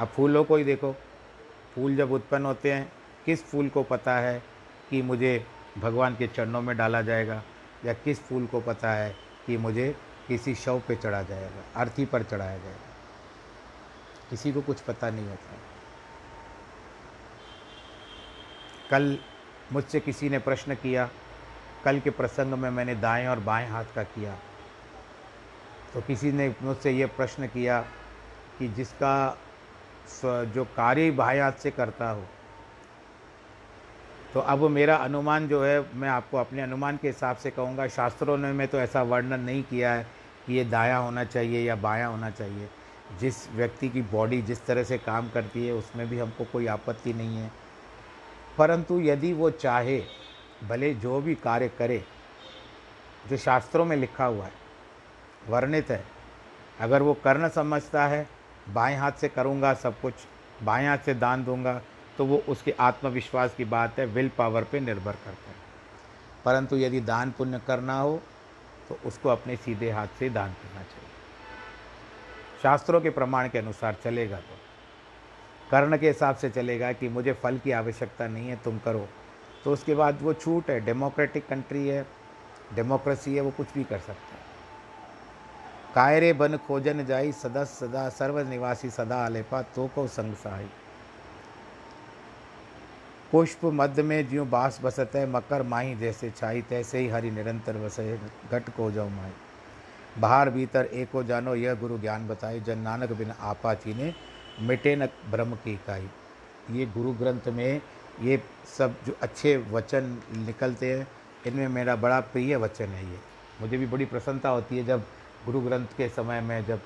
अब 0.00 0.08
फूलों 0.08 0.44
को 0.44 0.56
ही 0.56 0.64
देखो। 0.64 0.92
फूल 1.74 1.96
जब 1.96 2.12
उत्पन्न 2.12 2.44
होते 2.44 2.72
हैं, 2.72 2.92
किस 3.26 3.44
फूल 3.44 3.68
को 3.68 3.82
पता 3.82 4.16
है 4.16 4.42
कि 4.90 5.02
मुझे 5.02 5.46
भगवान 5.78 6.16
के 6.16 6.26
चरणों 6.26 6.62
में 6.62 6.76
डाला 6.76 7.02
जाएगा? 7.02 7.42
या 7.84 7.92
किस 8.04 8.22
फूल 8.28 8.46
को 8.46 8.60
पता 8.60 8.92
है 8.92 9.10
कि 9.46 9.56
मुझे 9.56 9.94
किसी 10.28 10.54
शव 10.54 10.80
पे 10.88 10.96
चढ़ा 10.96 11.22
जाएगा, 11.22 11.62
अर्थी 11.76 12.04
पर 12.04 12.22
चढ़ाया 12.22 12.58
जाएगा? 12.58 12.92
किसी 14.30 14.52
को 14.52 14.60
कुछ 14.62 14.80
पता 14.80 15.10
नहीं 15.10 15.28
होता 15.28 15.58
कल 18.90 19.16
मुझसे 19.72 20.00
किसी 20.00 20.28
ने 20.28 20.38
प्रश्न 20.38 20.74
किया, 20.74 21.08
कल 21.84 22.00
के 22.00 22.10
प्रसंग 22.10 22.54
में 22.54 22.70
मैंने 22.70 22.94
दाएँ 22.94 23.26
और 23.26 23.40
बाएँ 23.40 23.68
हाथ 23.68 23.84
का 23.94 24.02
किया 24.02 24.36
तो 25.94 26.00
किसी 26.00 26.32
ने 26.32 26.48
मुझसे 26.62 26.90
ये 26.90 27.06
प्रश्न 27.06 27.46
किया 27.46 27.80
कि 28.58 28.68
जिसका 28.68 29.14
जो 30.54 30.64
कार्य 30.76 31.10
बाएँ 31.10 31.40
हाथ 31.40 31.52
से 31.62 31.70
करता 31.70 32.10
हो 32.10 32.26
तो 34.34 34.40
अब 34.40 34.58
मेरा 34.58 34.96
अनुमान 34.96 35.48
जो 35.48 35.64
है, 35.64 35.94
मैं 35.94 36.08
आपको 36.08 36.36
अपने 36.36 36.62
अनुमान 36.62 36.96
के 36.96 37.08
हिसाब 37.08 37.36
से 37.36 37.50
कहूँगा, 37.50 37.88
शास्त्रों 37.88 38.38
ने 38.38 38.52
में 38.52 38.68
तो 38.68 38.78
ऐसा 38.78 39.02
वर्णन 39.02 39.40
नहीं 39.40 39.62
किया 39.62 39.92
है 39.92 40.06
कि 40.46 40.54
ये 40.54 40.64
दाया 40.64 40.96
होना 40.96 41.24
चाहिए 41.24 41.68
या 41.68 41.76
बायां 41.76 42.10
होना 42.10 42.30
चाहिए। 42.30 42.68
जिस 43.20 43.52
व्यक्ति 43.52 43.88
की 43.88 44.02
बॉडी 44.02 44.42
जिस 44.42 44.66
तरह 44.66 44.84
से 44.84 44.98
काम 44.98 45.30
करती 45.30 45.66
है, 45.66 45.72
उसमें 45.72 46.08
भी 46.08 46.18
हमको 46.18 46.44
कोई 46.44 46.66
आपत्ति 46.66 47.12
नहीं 47.12 47.36
है। 47.36 47.50
परंतु 48.58 49.00
यदि 49.00 49.32
वो 49.32 49.50
चाहे, 49.50 50.02
भले 50.68 50.94
जो 50.94 51.20
भी 51.20 51.34
कार्य 51.34 51.68
करे, 51.68 52.04
जो 53.30 53.36
शास्त्रों 53.36 53.84
में 53.84 53.96
लिखा 53.96 54.24
हुआ 54.24 54.44
है, 54.44 54.52
वर्णित 55.48 55.90
है, 55.90 56.04
अगर 56.80 57.02
वो 57.02 57.14
कर्ण 57.14 57.48
समझता 57.48 58.06
है, 58.06 58.28
बाएँ 58.68 58.96
हाथ 58.96 59.12
से 59.12 59.28
करूँगा 59.28 59.74
सब 59.74 60.00
कुछ, 60.00 60.14
बाएँ 60.62 60.86
हाथ 60.86 60.98
से 60.98 61.14
दान 61.14 61.44
दूँगा 61.44 61.82
तो 62.18 62.24
वो 62.26 62.42
उसके 62.48 62.74
आत्मविश्वास 62.80 63.54
की 63.54 63.64
बात 63.64 63.98
है 63.98 64.06
विल 64.06 64.30
पावर 64.38 64.64
पे 64.64 64.80
निर्भर 64.80 65.12
करता 65.12 65.50
है। 65.50 65.62
परंतु 66.44 66.76
यदि 66.76 67.00
दान 67.00 67.30
पुण्य 67.30 67.60
करना 67.66 67.98
हो 68.00 68.20
तो 68.88 68.98
उसको 69.06 69.28
अपने 69.28 69.56
सीधे 69.56 69.90
हाथ 69.90 70.06
से 70.18 70.28
दान 70.30 70.52
करना 70.52 70.82
चाहिए। 70.82 71.08
शास्त्रों 72.62 73.00
के 73.00 73.10
प्रमाण 73.10 73.48
के 73.48 73.58
अनुसार 73.58 73.96
चलेगा 74.04 74.36
तो। 74.36 74.58
कर्ण 75.70 75.98
के 75.98 76.08
हिसाब 76.08 76.36
से 76.36 76.50
चलेगा 76.50 76.92
कि 76.92 77.08
मुझे 77.08 77.32
फल 77.32 77.58
की 77.58 77.70
आवश्यकता 77.70 78.26
नहीं 78.26 78.48
है, 78.48 78.56
तुम 78.56 78.78
करो। 78.78 79.08
तो 79.64 79.72
उसके 79.72 79.94
बाद 79.94 80.18
वो 80.22 80.32
छूट 80.34 80.70
है 80.70 80.80
डेमोक्रेटिक 80.80 81.46
कंट्री 81.48 81.88
है 81.88 82.06
डेमोक्रेसी 82.74 83.34
है, 83.34 83.40
वो 83.40 83.50
कुछ 83.50 83.72
भी 83.74 83.84
कर 83.84 83.98
सकता 83.98 84.12
है। 84.12 84.42
कायरे 85.94 86.32
बन 86.32 86.56
खोजन 86.56 87.04
जाई, 87.06 87.32
सदा 87.32 87.64
सदा 87.64 88.08
सर्व 88.08 88.38
निवासी 88.48 88.90
सदा 88.90 89.24
आलेपा 89.24 89.62
तो 89.62 89.86
को 89.94 90.06
संग 90.08 90.34
सहाई 90.34 90.68
पुष्प 93.34 93.64
मध्य 93.74 94.02
में 94.02 94.28
ज्यों 94.28 94.48
बास 94.50 94.78
बसत 94.82 95.14
है 95.14 95.24
मकर 95.26 95.62
माही 95.62 95.94
जैसे 95.96 96.28
छाई, 96.30 96.60
तैसे 96.62 96.98
ही 96.98 97.08
हरि 97.08 97.30
निरंतर 97.30 97.76
बसे, 97.76 98.18
घट 98.50 98.68
को 98.70 98.90
जाऊँ 98.92 99.10
माई 99.10 99.32
बाहर 100.18 100.50
भीतर 100.50 100.88
एको 100.94 101.22
जानो, 101.24 101.54
यह 101.54 101.74
गुरु 101.74 101.98
ज्ञान 101.98 102.28
बताए, 102.28 102.60
जन 102.60 102.78
नानक 102.78 103.12
बिन 103.12 103.32
आपा 103.32 103.74
ने 103.88 104.12
मिटे 104.62 104.94
न 104.96 105.08
ब्रह्म 105.30 105.54
की 105.64 105.72
इकाई 105.72 106.08
ये 106.72 106.86
गुरु 106.94 107.12
ग्रंथ 107.14 107.48
में 107.48 107.80
ये 108.22 108.40
सब 108.78 108.94
जो 109.06 109.16
अच्छे 109.22 109.56
वचन 109.72 110.16
निकलते 110.36 110.92
हैं, 110.92 111.06
इनमें 111.46 111.68
मेरा 111.70 111.96
बड़ा 111.96 112.20
प्रिय 112.22 112.56
वचन 112.58 112.88
है 112.88 113.04
ये। 113.04 113.18
मुझे 113.60 113.76
भी 113.76 113.86
बड़ी 113.88 114.04
प्रसन्नता 114.06 114.48
होती 114.50 114.78
है 114.78 114.84
जब 114.86 115.04
गुरु 115.46 115.60
ग्रंथ 115.60 115.96
के 115.96 116.08
समय 116.10 116.40
में 116.40 116.64
जब 116.66 116.80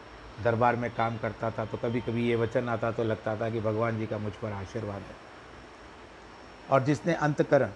दरबार 0.44 0.76
में 0.76 0.90
काम 0.94 1.18
करता 1.18 1.50
था 1.50 1.64
तो 1.64 1.78
कभी 1.78 2.00
कभी 2.00 2.28
ये 2.28 2.36
वचन 2.38 2.68
आता 2.70 2.90
तो 2.90 3.04
लगता 3.04 3.36
था 3.36 3.50
कि 3.50 3.60
भगवान 3.60 3.98
जी 3.98 4.06
का 4.06 4.18
मुझ 4.18 4.32
पर 4.32 4.52
आशीर्वाद 4.54 5.02
है। 5.02 5.27
और 6.70 6.82
जिसने 6.84 7.14
अंतकरण। 7.14 7.70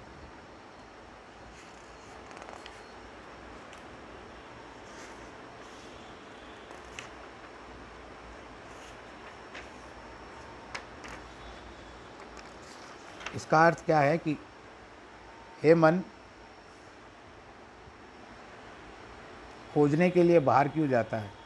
इसका 13.35 13.67
अर्थ 13.67 13.85
क्या 13.87 14.01
है 14.01 14.19
कि, 14.19 14.39
हे 15.63 15.75
मन, 15.75 16.01
खोजने 19.75 20.11
के 20.11 20.23
लिए 20.23 20.41
बाहर 20.41 20.69
क्यों 20.69 20.89
जाता 20.89 21.17
है? 21.17 21.42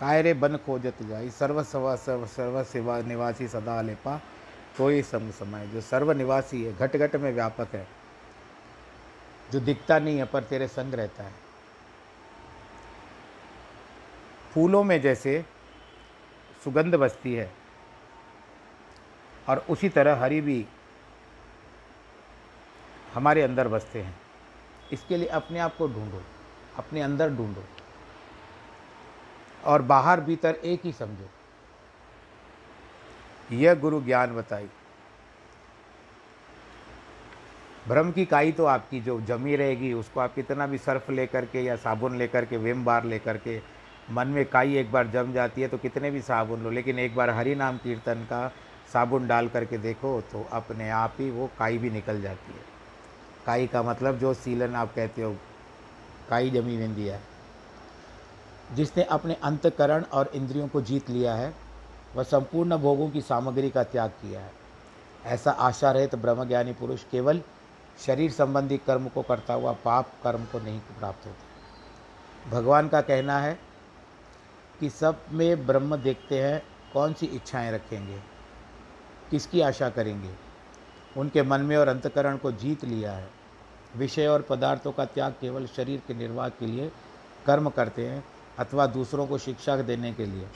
कायरे 0.00 0.32
बन 0.34 0.56
खोजत 0.56 1.02
जाई, 1.02 1.30
सर्व 1.30 1.62
सवा 1.62 1.94
सर्व 1.96 2.26
सर्व 2.26 2.62
सेवा 2.64 3.00
निवासी 3.02 3.48
सदा 3.48 3.80
लेपा, 3.82 4.16
कोई 4.78 5.02
सम 5.02 5.30
समय। 5.30 5.66
जो 5.66 5.80
सर्व 5.80 6.12
निवासी 6.12 6.64
है 6.64 6.72
घट 6.72 6.96
घट 6.96 7.16
में 7.16 7.32
व्यापक 7.32 7.74
है, 7.74 7.86
जो 9.52 9.60
दिखता 9.60 9.98
नहीं 9.98 10.18
है, 10.18 10.24
पर 10.24 10.44
तेरे 10.44 10.68
संग 10.68 10.94
रहता 10.94 11.22
है। 11.22 11.32
फूलों 14.54 14.82
में 14.84 15.00
जैसे 15.00 15.44
सुगंध 16.64 16.94
बसती 16.94 17.34
है, 17.34 17.50
और 19.48 19.64
उसी 19.70 19.88
तरह 19.88 20.20
हरी 20.20 20.40
भी 20.40 20.66
हमारे 23.14 23.42
अंदर 23.42 23.68
बसते 23.68 24.02
हैं। 24.02 24.14
इसके 24.92 25.16
लिए 25.16 25.28
अपने 25.30 25.58
आप 25.58 25.76
को 25.76 25.86
ढूंढो, 25.88 26.22
अपने 26.76 27.00
अंदर 27.00 27.30
ढूंढो। 27.30 27.64
और 29.66 29.82
बाहर 29.82 30.20
भीतर 30.20 30.54
एक 30.54 30.80
ही 30.84 30.92
समझो। 30.92 31.28
यह 33.52 33.74
गुरु 33.74 34.00
ज्ञान 34.00 34.34
बताई। 34.36 34.68
भ्रम 37.88 38.10
की 38.12 38.24
काई 38.24 38.52
तो 38.52 38.64
आपकी 38.64 39.00
जो 39.00 39.20
जमी 39.20 39.56
रहेगी, 39.56 39.92
उसको 39.92 40.20
आप 40.20 40.34
कितना 40.34 40.66
भी 40.66 40.78
सर्फ 40.78 41.10
लेकर 41.10 41.44
के 41.44 41.60
या 41.60 41.76
साबुन 41.76 42.16
लेकर 42.16 42.44
के, 42.44 42.56
विम 42.56 42.84
बार 42.84 43.04
लेकर 43.04 43.36
के, 43.36 43.60
मन 44.10 44.28
में 44.28 44.44
काई 44.46 44.76
एक 44.76 44.90
बार 44.92 45.06
जम 45.06 45.32
जाती 45.32 45.62
है 45.62 45.68
तो 45.68 45.78
कितने 45.78 46.10
भी 46.10 46.20
साबुन 46.22 46.62
लो, 46.62 46.70
लेकिन 46.70 46.98
एक 46.98 47.14
बार 47.16 47.30
हरि 47.30 47.54
नाम 47.54 47.78
कीर्तन 47.78 48.26
का 48.30 48.48
साबुन 48.92 49.26
डाल 49.28 49.48
करके 49.48 49.78
देखो 49.78 50.20
तो 50.32 50.46
अपने 50.52 50.90
आप 50.90 51.14
ही 51.18 51.30
वो 51.30 51.50
काई 51.58 51.78
भी 51.78 51.90
निकल 51.90 52.20
जाती 52.22 52.52
है। 52.52 52.64
काई 53.46 53.66
का 53.66 53.82
मतलब 53.82 54.18
जो 54.18 54.34
सीलन 54.34 54.74
आप 54.74 54.94
कहते 54.94 55.22
हो, 55.22 55.36
काई 56.28 56.50
जमी 56.50 56.76
वेंदी 56.76 57.06
है। 57.06 57.20
जिसने 58.74 59.02
अपने 59.04 59.34
अंतकरण 59.34 60.02
और 60.02 60.30
इंद्रियों 60.34 60.68
को 60.68 60.80
जीत 60.82 61.10
लिया 61.10 61.34
है, 61.34 61.54
वह 62.16 62.22
संपूर्ण 62.22 62.76
भोगों 62.76 63.08
की 63.10 63.20
सामग्री 63.20 63.70
का 63.70 63.82
त्याग 63.84 64.10
किया 64.10 64.40
है। 64.40 64.52
ऐसा 65.24 65.50
आशा 65.50 65.90
रहित 65.90 66.10
तो 66.10 66.16
ब्रह्मज्ञानी 66.16 66.72
पुरुष 66.72 67.02
केवल 67.04 67.40
शरीर 68.06 68.30
संबंधी 68.30 68.76
कर्म 68.76 69.08
को 69.08 69.22
करता 69.22 69.54
हुआ 69.54 69.72
पाप 69.84 70.12
कर्म 70.24 70.44
को 70.44 70.58
नहीं 70.58 70.80
प्राप्त 70.98 71.26
होता। 71.26 72.50
भगवान 72.50 72.88
का 72.88 73.00
कहना 73.00 73.38
है 73.38 73.58
कि 74.80 74.90
सब 74.90 75.20
में 75.32 75.66
ब्रह्म 75.66 75.96
देखते 75.96 76.42
हैं, 76.42 76.62
कौन 76.92 77.12
सी 77.12 77.26
इच्छाएँ 77.26 77.70
रखेंगे, 77.72 78.20
किसकी 79.30 79.60
आशा 79.60 79.88
करेंगे? 79.90 80.30
उनके 81.16 81.42
मन 81.42 81.60
में 81.60 81.76
और 81.76 81.88
अंतकरण 81.88 82.36
को 82.36 82.52
जीत 82.52 82.84
लिया 82.84 83.12
है। 83.12 83.28
विषय 83.96 84.26
और 84.26 84.42
पदार्थों 84.42 84.92
का 84.92 85.04
त्याग 85.04 85.32
केवल 85.32 85.66
शरीर 85.66 86.02
के 86.08 86.14
निर्वाह 86.14 86.48
के 86.48 86.66
लिए 86.66 86.90
कर्म 87.46 87.70
करते 87.70 88.06
हैं 88.06 88.24
अथवा 88.58 88.86
दूसरों 88.86 89.26
को 89.26 89.38
शिक्षा 89.38 89.76
देने 89.76 90.12
के 90.12 90.26
लिए। 90.26 90.46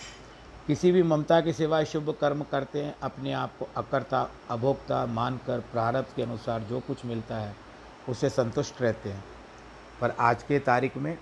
किसी 0.67 0.93
भी 0.93 1.03
ममता 1.03 1.41
के 1.41 1.53
सिवाय 1.53 1.85
शुभ 1.85 2.11
कर्म 2.21 2.43
करते 2.43 2.83
हैं, 2.83 2.95
अपने 3.03 3.33
आप 3.33 3.57
को 3.59 3.69
अकर्ता, 3.77 4.31
अभोक्ता 4.51 5.07
मानकर 5.07 5.61
प्रारब्ध 5.61 6.15
के 6.17 6.23
अनुसार 6.23 6.61
जो 6.61 6.81
कुछ 6.81 7.05
मिलता 7.05 7.37
है, 7.37 7.55
उसे 8.09 8.31
संतुष्ट 8.31 8.83
रहते 8.83 9.09
हैं। 9.09 9.25
पर 10.01 10.11
आज 10.11 10.43
के 10.43 10.59
तारीख 10.59 10.97
में 10.97 11.19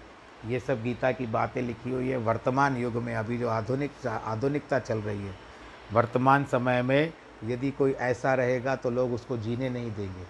ये 0.46 0.60
सब 0.60 0.82
गीता 0.82 1.12
की 1.12 1.26
बातें 1.26 1.62
लिखी 1.62 1.90
हुई 1.90 2.08
है। 2.08 2.16
वर्तमान 2.16 2.76
युग 2.76 2.94
में 2.94 3.14
अभी 3.14 3.38
जो 3.38 3.48
आधुनिक 3.48 4.06
आधुनिकता 4.06 4.78
चल 4.78 4.98
रही 4.98 5.26
है, 5.26 5.34
वर्तमान 5.92 6.44
समय 6.44 6.82
में 6.82 7.12
यदि 7.44 7.70
कोई 7.70 7.92
ऐसा 7.92 8.34
रहेगा 8.34 8.76
तो 8.76 8.90
लोग 8.90 9.12
उसको 9.14 9.36
जीने 9.36 9.68
नहीं 9.70 9.90
देंगे। 9.92 10.26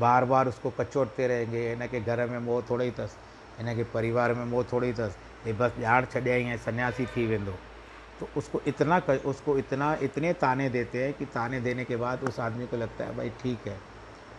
बार 0.00 0.24
बार 0.24 0.48
उसको 0.48 0.70
कचोटते 0.70 1.26
रहेंगे 1.26 1.74
ना 1.76 1.86
कि 1.86 2.00
घर 2.00 2.26
में 2.26 2.38
वो 2.38 2.62
थोड़े 2.62 2.84
ही 2.84 2.90
अथसि 2.90 3.16
के 3.58 3.84
परिवार 3.84 4.34
में 4.34 4.44
मोह 4.44 4.64
थोड़ी 4.72 4.90
अथसि 4.92 5.48
ये 5.48 5.52
बसि 5.52 5.82
ॼाण 5.82 6.04
छॾिया 6.04 6.36
ई 6.36 6.56
सन्यासी 6.58 7.06
थी 7.06 7.26
वेंदो। 7.26 7.52
तो 8.20 8.28
उसको 8.36 8.60
इतना 8.66 8.98
उसको 9.26 9.56
इतना, 9.58 9.94
इतने 10.02 10.32
ताने 10.32 10.68
देते 10.68 11.04
हैं 11.04 11.12
कि 11.12 11.24
ताने 11.26 11.60
देने 11.60 11.84
के 11.84 11.96
बाद 11.96 12.22
उस 12.28 12.40
आदमी 12.40 12.66
को 12.66 12.76
लगता 12.76 13.04
है, 13.04 13.16
भाई 13.16 13.30
ठीक 13.42 13.66
है, 13.66 13.76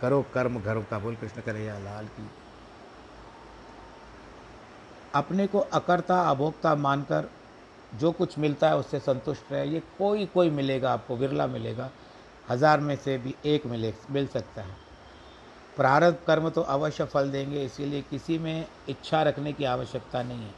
करो 0.02 0.24
कर्म 0.34 0.60
घर 0.60 0.80
का 0.90 0.98
बोल, 0.98 1.14
कृष्ण 1.14 1.40
कन्हैया 1.42 1.78
लाल 1.78 2.06
की। 2.08 2.28
अपने 5.14 5.46
को 5.46 5.58
अकर्ता, 5.58 6.20
अभोक्ता 6.20 6.74
मानकर 6.74 7.28
जो 7.92 8.12
कुछ 8.12 8.38
मिलता 8.38 8.68
है 8.68 8.76
उससे 8.76 8.98
संतुष्ट 9.00 9.52
रहे। 9.52 9.66
ये 9.66 9.80
कोई 9.98 10.26
कोई 10.26 10.50
मिलेगा 10.50 10.92
आपको 10.92 11.16
विरला 11.16 11.46
मिलेगा। 11.46 11.90
हज़ार 12.48 12.80
में 12.80 12.96
से 12.96 13.16
भी 13.18 13.34
एक 13.44 13.66
मिले, 13.66 13.92
मिल 14.10 14.26
सकता 14.26 14.62
है। 14.62 14.85
प्रारब्ध 15.76 16.16
कर्म 16.26 16.48
तो 16.50 16.60
अवश्य 16.60 17.04
फल 17.04 17.30
देंगे, 17.30 17.64
इसीलिए 17.64 18.02
किसी 18.02 18.38
में 18.38 18.66
इच्छा 18.88 19.22
रखने 19.22 19.52
की 19.52 19.64
आवश्यकता 19.64 20.22
नहीं 20.22 20.38
है। 20.38 20.54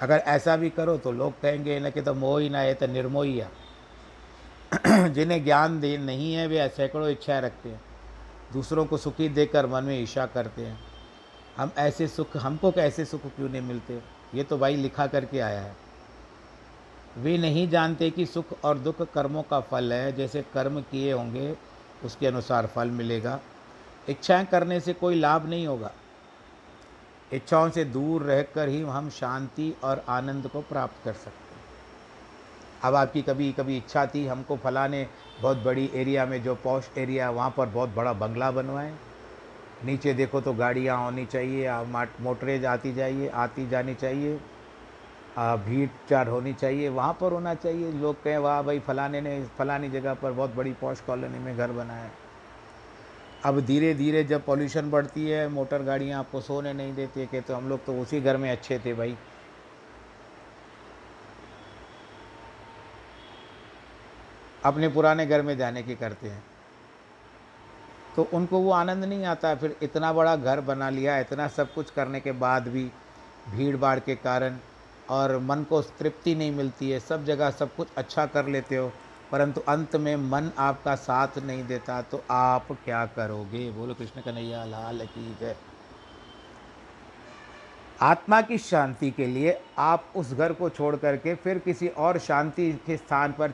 अगर 0.00 0.18
ऐसा 0.18 0.56
भी 0.56 0.70
करो 0.70 0.98
तो 0.98 1.12
लोग 1.12 1.40
कहेंगे, 1.40 1.80
न 1.80 1.90
कि 1.90 2.02
तो 2.02 2.14
मोह 2.14 2.48
ना 2.50 2.58
है 2.58 2.74
तो 2.74 2.86
निर्मोहिया 2.92 3.48
जिन्हें 5.08 5.44
ज्ञान 5.44 5.80
दे 5.80 5.98
नहीं 5.98 6.34
है, 6.34 6.46
वे 6.46 6.68
सैकड़ों 6.68 7.08
इच्छाएँ 7.08 7.40
रखते 7.40 7.68
हैं। 7.68 7.80
दूसरों 8.52 8.86
को 8.86 8.96
सुखी 8.96 9.28
देकर 9.28 9.66
मन 9.66 9.84
में 9.84 10.00
ईर्षा 10.00 10.26
करते 10.26 10.62
हैं। 10.62 10.80
हम 11.56 11.70
ऐसे 11.78 12.08
सुख, 12.08 12.36
हमको 12.36 12.70
कैसे 12.70 13.04
सुख 13.04 13.20
क्यों 13.20 13.48
नहीं 13.48 13.62
मिलते? 13.62 14.00
ये 14.34 14.44
तो 14.44 14.58
भाई 14.58 14.76
लिखा 14.76 15.06
करके 15.06 15.40
आया 15.40 15.60
है। 15.60 15.76
वे 17.18 17.38
नहीं 17.38 17.68
जानते 17.68 18.10
कि 18.10 18.26
सुख 18.26 18.44
और 18.64 18.78
दुख 18.78 19.02
कर्मों 19.12 19.42
का 19.42 19.60
फल 19.60 19.92
है। 19.92 20.12
जैसे 20.12 20.42
कर्म 20.42 20.80
किए 20.80 21.12
होंगे, 21.12 21.56
उसके 22.04 22.26
अनुसार 22.26 22.66
फल 22.66 22.88
मिलेगा। 22.88 23.40
इच्छाएँ 24.08 24.46
करने 24.46 24.80
से 24.80 24.92
कोई 24.94 25.14
लाभ 25.14 25.48
नहीं 25.48 25.66
होगा। 25.66 25.90
इच्छाओं 27.32 27.68
से 27.70 27.84
दूर 27.84 28.22
रहकर 28.22 28.68
ही 28.68 28.80
हम 28.82 29.08
शांति 29.10 29.72
और 29.84 30.04
आनंद 30.08 30.48
को 30.48 30.60
प्राप्त 30.62 31.04
कर 31.04 31.12
सकते 31.12 31.54
हैं। 31.54 31.60
अब 32.82 32.94
आपकी 32.94 33.22
कभी 33.22 33.52
कभी 33.52 33.76
इच्छा 33.76 34.04
थी 34.06 34.26
हमको 34.26 34.56
फलाने 34.56 35.06
बहुत 35.42 35.58
बड़ी 35.58 35.90
एरिया 35.94 36.26
में 36.26 36.42
जो 36.42 36.54
पौश 36.54 36.90
एरिया 36.98 37.26
है, 37.26 37.32
वहाँ 37.32 37.54
पर 37.56 37.66
बहुत 37.68 37.94
बड़ा 37.94 38.12
बंगला 38.14 38.50
बनवाएँ। 38.50 38.92
नीचे 39.84 40.12
देखो 40.14 40.40
तो 40.40 40.52
गाड़ियाँ 40.54 40.96
होनी 40.98 41.24
चाहिए 41.26 41.70
मोटरेज 42.20 42.64
आती 42.64 42.92
जाइए, 42.94 43.28
आती 43.28 43.68
जानी 43.68 43.94
चाहिए 43.94 44.40
भीड़ 45.38 45.88
चार 46.08 46.28
होनी 46.28 46.52
चाहिए, 46.54 46.88
वहाँ 46.88 47.12
पर 47.20 47.32
होना 47.32 47.54
चाहिए। 47.54 47.92
लोग 47.92 48.22
कहें, 48.24 48.38
वाह 48.38 48.60
भाई, 48.62 48.78
फलाने 48.80 49.20
ने, 49.20 49.42
फलानी 49.58 49.88
जगह 49.90 50.14
पर 50.14 50.32
बहुत 50.32 50.54
बड़ी 50.54 50.72
पौश 50.72 51.00
कॉलोनी 51.00 51.38
में 51.38 51.56
घर 51.56 51.72
बनाया 51.72 52.10
अब 53.44 53.60
धीरे 53.60 53.92
धीरे 53.94 54.22
जब 54.24 54.44
पॉल्यूशन 54.44 54.90
बढ़ती 54.90 55.28
है 55.28 55.46
मोटर 55.48 55.82
गाड़ियाँ 55.82 56.18
आपको 56.18 56.40
सोने 56.40 56.72
नहीं 56.72 56.94
देती 56.94 57.28
है 57.32 57.40
तो 57.40 57.54
हम 57.54 57.68
लोग 57.68 57.84
तो 57.84 58.00
उसी 58.02 58.20
घर 58.20 58.36
में 58.36 58.50
अच्छे 58.50 58.78
थे 58.78 58.94
भाई। 58.94 59.16
अपने 64.64 64.88
पुराने 64.88 65.26
घर 65.26 65.42
में 65.42 65.56
जाने 65.58 65.82
की 65.82 65.94
करते 65.94 66.28
हैं। 66.28 66.42
तो 68.16 68.28
उनको 68.32 68.58
वो 68.58 68.70
आनंद 68.72 69.04
नहीं 69.04 69.24
आता, 69.24 69.54
फिर 69.54 69.76
इतना 69.82 70.12
बड़ा 70.12 70.36
घर 70.36 70.60
बना 70.60 70.90
लिया, 70.90 71.18
इतना 71.18 71.48
सब 71.48 71.72
कुछ 71.74 71.90
करने 71.90 72.20
के 72.20 72.32
बाद 72.32 72.68
भी 72.68 72.90
भीड़ 73.50 73.76
भाड़ 73.76 73.98
के 73.98 74.14
कारण 74.16 74.56
और 75.10 75.38
मन 75.38 75.62
को 75.62 75.80
तृप्ति 75.82 76.34
नहीं 76.34 76.52
मिलती 76.52 76.90
है, 76.90 77.00
सब 77.00 77.24
जगह 77.24 77.50
सब 77.50 77.74
कुछ 77.74 77.88
अच्छा 77.96 78.26
कर 78.26 78.46
लेते 78.46 78.76
हो। 78.76 78.92
परंतु 79.32 79.60
अंत 79.68 79.96
में 79.96 80.16
मन 80.16 80.50
आपका 80.58 80.94
साथ 80.94 81.38
नहीं 81.38 81.64
देता 81.66 82.00
तो 82.02 82.22
आप 82.30 82.72
क्या 82.84 83.04
करोगे? 83.06 83.70
बोलो 83.70 83.94
कृष्ण 83.94 84.20
कन्हैया, 84.20 84.64
लाल 84.64 85.06
की 85.06 85.36
जय। 85.40 85.56
आत्मा 88.00 88.40
की 88.42 88.58
शांति 88.58 89.10
के 89.10 89.26
लिए 89.26 89.60
आप 89.78 90.12
उस 90.16 90.32
घर 90.32 90.52
को 90.52 90.68
छोड़ 90.68 90.96
करके 90.96 91.34
फिर 91.34 91.58
किसी 91.58 91.88
और 91.88 92.18
शांति 92.18 92.72
के 92.86 92.96
स्थान 92.96 93.32
पर 93.32 93.52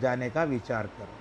जाने 0.00 0.30
का 0.30 0.44
विचार 0.44 0.86
करो 0.88 1.16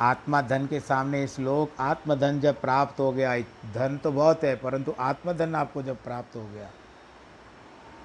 आत्मा 0.00 0.40
धन 0.42 0.66
के 0.66 0.80
इस 1.14 1.34
श्लोक 1.34 1.80
आत्मधन 1.80 2.40
जब 2.40 2.60
प्राप्त 2.60 3.00
हो 3.00 3.10
गया, 3.12 3.38
धन 3.74 3.98
तो 4.04 4.12
बहुत 4.12 4.44
है, 4.44 4.54
परंतु 4.56 4.94
आत्मधन 5.00 5.54
आपको 5.54 5.82
जब 5.82 6.02
प्राप्त 6.04 6.36
हो 6.36 6.44
गया 6.44 6.70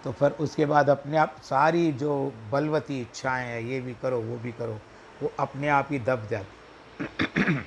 तो 0.06 0.12
फिर 0.12 0.32
उसके 0.32 0.66
बाद 0.66 0.90
अपने 0.90 1.18
आप 1.18 1.36
सारी 1.44 1.92
जो 1.92 2.34
बलवती 2.52 3.00
इच्छाएँ 3.02 3.46
हैं, 3.48 3.62
ये 3.62 3.80
भी 3.82 3.94
करो, 3.94 4.20
वो 4.22 4.38
भी 4.38 4.52
करो, 4.52 4.80
वो 5.24 5.32
अपने 5.40 5.68
आप 5.68 5.88
ही 5.92 6.00
दब 6.00 6.28
जाती 6.32 7.56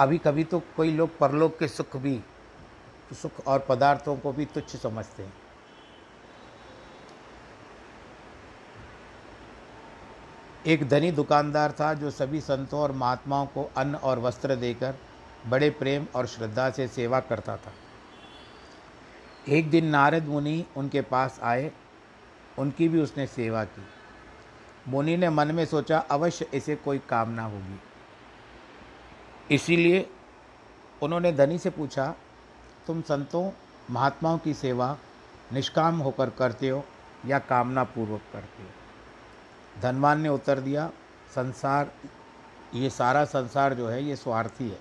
अभी 0.00 0.18
कभी 0.18 0.44
तो 0.44 0.62
कोई 0.76 0.92
लोग 0.92 1.18
परलोक 1.18 1.58
के 1.58 1.68
सुख 1.68 1.96
भी, 1.96 2.20
सुख 3.12 3.46
और 3.46 3.58
पदार्थों 3.58 4.16
को 4.16 4.32
भी 4.32 4.44
तुच्छ 4.44 4.76
समझते 4.76 5.22
हैं। 5.22 5.32
एक 10.66 10.88
धनी 10.88 11.10
दुकानदार 11.12 11.72
था 11.72 11.94
जो 11.94 12.10
सभी 12.10 12.40
संतों 12.40 12.80
और 12.80 12.92
महात्माओं 12.92 13.46
को 13.46 13.70
अन्न 13.76 13.94
और 13.94 14.18
वस्त्र 14.18 14.56
देकर 14.56 14.94
बड़े 15.46 15.70
प्रेम 15.70 16.06
और 16.16 16.26
श्रद्धा 16.26 16.70
से 16.70 16.88
सेवा 16.88 17.20
करता 17.20 17.56
था। 17.56 17.72
एक 19.48 19.70
दिन 19.70 19.86
नारद 19.86 20.24
मुनि 20.24 20.66
उनके 20.76 21.00
पास 21.00 21.40
आए, 21.42 21.72
उनकी 22.58 22.88
भी 22.88 23.00
उसने 23.00 23.26
सेवा 23.26 23.64
की। 23.64 23.82
मुनि 24.88 25.16
ने 25.16 25.30
मन 25.30 25.54
में 25.54 25.66
सोचा, 25.66 25.98
अवश्य 25.98 26.50
इसे 26.54 26.76
कोई 26.76 26.98
कामना 26.98 27.44
होगी। 27.44 27.80
इसीलिए 29.54 30.10
उन्होंने 31.02 31.32
धनी 31.32 31.58
से 31.58 31.70
पूछा, 31.70 32.14
तुम 32.86 33.02
संतों, 33.02 33.50
महात्माओं 33.90 34.38
की 34.38 34.54
सेवा 34.54 34.96
निष्काम 35.52 35.98
होकर 35.98 36.30
करते 36.30 36.68
हो 36.68 36.84
या 37.26 37.38
कामना 37.38 37.84
पूर्वक 37.84 38.20
करते 38.32 38.62
हो? 38.62 38.68
धनवान 39.82 40.20
ने 40.20 40.28
उत्तर 40.28 40.60
दिया, 40.60 40.90
संसार, 41.34 41.92
ये 42.74 42.90
सारा 42.90 43.24
संसार 43.24 43.74
जो 43.74 43.88
है, 43.88 44.04
ये 44.04 44.16
स्वार्थी 44.16 44.70
है। 44.70 44.78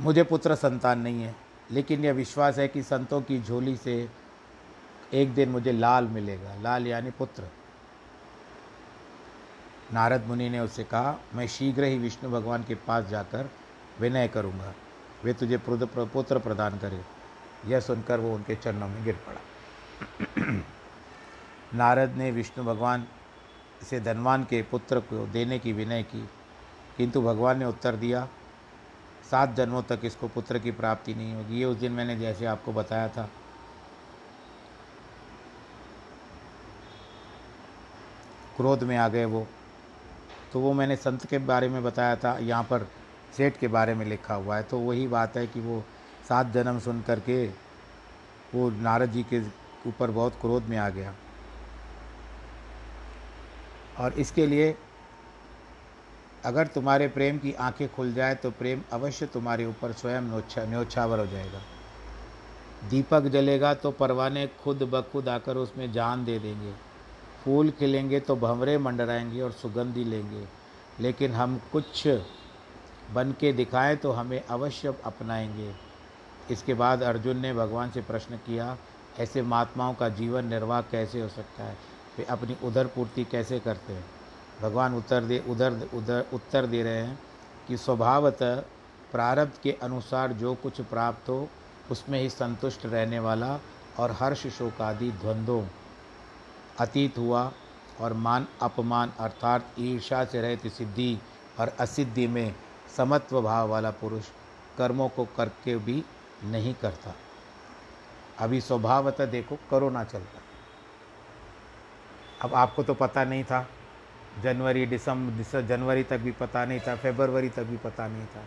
मुझे 0.00 0.22
पुत्र 0.22 0.54
संतान 0.54 1.00
नहीं 1.00 1.22
है। 1.22 1.47
लेकिन 1.70 2.04
यह 2.04 2.12
विश्वास 2.12 2.58
है 2.58 2.68
कि 2.68 2.82
संतों 2.82 3.20
की 3.22 3.40
झोली 3.42 3.76
से 3.76 4.08
एक 5.14 5.34
दिन 5.34 5.48
मुझे 5.48 5.72
लाल 5.72 6.04
मिलेगा। 6.04 6.54
लाल 6.54 6.86
यानी 6.86 7.10
पुत्र। 7.10 7.44
नारद 9.92 10.24
मुनि 10.24 10.48
ने 10.50 10.60
उससे 10.60 10.84
कहा, 10.84 11.18
मैं 11.34 11.46
शीघ्र 11.48 11.84
ही 11.84 11.98
विष्णु 11.98 12.30
भगवान 12.30 12.64
के 12.64 12.74
पास 12.74 13.04
जाकर 13.04 13.50
विनय 14.00 14.28
करूँगा। 14.28 14.74
वे 15.24 15.32
तुझे 15.32 15.58
पुत्र 15.68 16.38
प्रदान 16.38 16.78
करे। 16.78 17.00
यह 17.66 17.80
सुनकर 17.80 18.20
वो 18.20 18.34
उनके 18.34 18.54
चरणों 18.54 18.88
में 18.88 19.04
गिर 19.04 19.16
पड़ा। 19.26 19.40
नारद 21.74 22.10
ने 22.10 22.30
विष्णु 22.30 22.64
भगवान 22.64 23.06
से 23.90 24.00
धनवान 24.00 24.44
के 24.44 24.62
पुत्र 24.62 25.00
को 25.00 25.26
देने 25.26 25.58
की 25.58 25.72
विनय 25.72 26.02
की, 26.02 26.28
किंतु 26.96 27.22
भगवान 27.22 27.58
ने 27.58 27.64
उत्तर 27.64 27.96
दिया 27.96 28.28
सात 29.30 29.54
जन्मों 29.54 29.82
तक 29.82 30.00
इसको 30.04 30.28
पुत्र 30.28 30.58
की 30.58 30.70
प्राप्ति 30.70 31.14
नहीं 31.14 31.34
होगी। 31.34 31.58
ये 31.58 31.64
उस 31.64 31.76
दिन 31.76 31.92
मैंने 31.92 32.16
जैसे 32.16 32.46
आपको 32.46 32.72
बताया 32.72 33.08
था। 33.08 33.28
क्रोध 38.56 38.82
में 38.82 38.96
आ 38.96 39.08
गए 39.08 39.24
वो। 39.24 39.46
तो 40.52 40.60
वो 40.60 40.72
मैंने 40.72 40.96
संत 40.96 41.26
के 41.26 41.38
बारे 41.38 41.68
में 41.68 41.82
बताया 41.84 42.16
था, 42.16 42.36
यहाँ 42.38 42.62
पर 42.62 42.88
सेठ 43.36 43.56
के 43.56 43.68
बारे 43.68 43.94
में 43.94 44.04
लिखा 44.06 44.34
हुआ 44.34 44.56
है। 44.56 44.62
तो 44.62 44.78
वही 44.78 45.06
बात 45.08 45.36
है 45.36 45.46
कि 45.46 45.60
वो 45.60 45.84
सात 46.28 46.46
जन्म 46.46 46.78
सुन 46.78 47.02
करके 47.02 47.46
वो 48.54 48.70
नारद 48.70 49.10
जी 49.10 49.22
के 49.22 49.40
ऊपर 49.88 50.10
बहुत 50.10 50.38
क्रोध 50.40 50.62
में 50.62 50.76
आ 50.78 50.88
गया। 50.88 51.14
और 53.98 54.12
इसके 54.12 54.46
लिए 54.46 54.76
अगर 56.44 56.66
तुम्हारे 56.66 57.08
प्रेम 57.08 57.38
की 57.38 57.52
आँखें 57.52 57.88
खुल 57.88 58.12
जाए 58.12 58.34
तो 58.34 58.50
प्रेम 58.50 58.82
अवश्य 58.92 59.26
तुम्हारे 59.26 59.64
ऊपर 59.66 59.92
स्वयं 59.92 60.20
न्योछा 60.20 60.64
न्योछावर 60.64 61.18
हो 61.18 61.26
जाएगा। 61.26 61.60
दीपक 62.90 63.22
जलेगा 63.22 63.72
तो 63.74 63.90
परवाने 63.90 64.46
खुद 64.64 64.82
ब 64.82 65.00
खुद 65.02 65.28
आकर 65.28 65.56
उसमें 65.56 65.92
जान 65.92 66.24
दे 66.24 66.38
देंगे। 66.38 66.72
फूल 67.44 67.70
खिलेंगे 67.70 68.20
तो 68.20 68.36
भंवरे 68.36 68.78
मंडराएँगे 68.78 69.40
और 69.40 69.52
सुगंधी 69.52 70.04
लेंगे। 70.04 70.44
लेकिन 71.00 71.32
हम 71.32 71.60
कुछ 71.72 72.06
बन 73.14 73.32
के 73.32 73.52
दिखाएँ 73.52 73.96
तो 73.96 74.12
हमें 74.12 74.42
अवश्य 74.42 74.94
अपनाएँगे। 75.04 75.72
इसके 76.50 76.74
बाद 76.74 77.02
अर्जुन 77.02 77.36
ने 77.36 77.52
भगवान 77.54 77.90
से 77.90 78.00
प्रश्न 78.00 78.36
किया, 78.36 78.76
ऐसे 79.20 79.42
महात्माओं 79.42 79.94
का 79.94 80.08
जीवन 80.08 80.44
निर्वाह 80.44 80.80
कैसे 80.80 81.20
हो 81.20 81.28
सकता 81.28 81.64
है? 81.64 81.76
वे 82.18 82.24
अपनी 82.24 82.56
उधर 82.64 82.86
पूर्ति 82.86 83.24
कैसे 83.24 83.58
करते 83.60 83.92
हैं? 83.92 84.17
भगवान 84.62 84.94
उत्तर 84.94 85.24
दे, 85.24 85.44
उधर 85.48 85.88
उधर, 85.94 86.24
उत्तर 86.32 86.66
दे 86.66 86.82
रहे 86.82 87.02
हैं 87.02 87.18
कि 87.68 87.76
स्वभावतः 87.76 88.56
प्रारब्ध 89.12 89.52
के 89.62 89.72
अनुसार 89.72 90.32
जो 90.32 90.54
कुछ 90.54 90.80
प्राप्त 90.80 91.28
हो, 91.28 91.48
उसमें 91.90 92.20
ही 92.20 92.30
संतुष्ट 92.30 92.86
रहने 92.86 93.18
वाला 93.18 93.60
और 93.98 94.10
हर्ष 94.10 94.46
शोक 94.46 94.80
आदि 94.80 95.10
द्वंद्वों, 95.10 95.66
अतीत 96.78 97.18
हुआ 97.18 97.52
और 98.00 98.12
मान, 98.12 98.46
अपमान 98.62 99.12
अर्थात 99.20 99.74
ईर्षा 99.78 100.24
से 100.24 100.40
रहित 100.40 100.66
सिद्धि 100.66 101.18
और 101.60 101.68
असिद्धि 101.68 102.26
में 102.26 102.54
समत्व 102.96 103.42
भाव 103.42 103.68
वाला 103.68 103.90
पुरुष 103.90 104.24
कर्मों 104.78 105.08
को 105.08 105.24
करके 105.24 105.76
भी 105.76 106.04
नहीं 106.44 106.74
करता। 106.74 107.14
अभी 108.38 108.60
स्वभावतः 108.60 109.26
देखो, 109.26 109.58
करो 109.70 109.90
ना 109.90 110.04
चलता। 110.04 110.40
अब 112.42 112.54
आपको 112.54 112.82
तो 112.82 112.94
पता 112.94 113.24
नहीं 113.24 113.44
था 113.44 113.68
जनवरी 114.42 114.86
दिसंबर 114.86 115.62
जनवरी 115.62 116.02
तक 116.02 116.18
भी 116.18 116.32
पता 116.32 116.64
नहीं 116.64 116.80
था, 116.80 116.96
फेबरवरी 116.96 117.48
तक 117.48 117.62
भी 117.62 117.76
पता 117.76 118.06
नहीं 118.08 118.26
था 118.26 118.44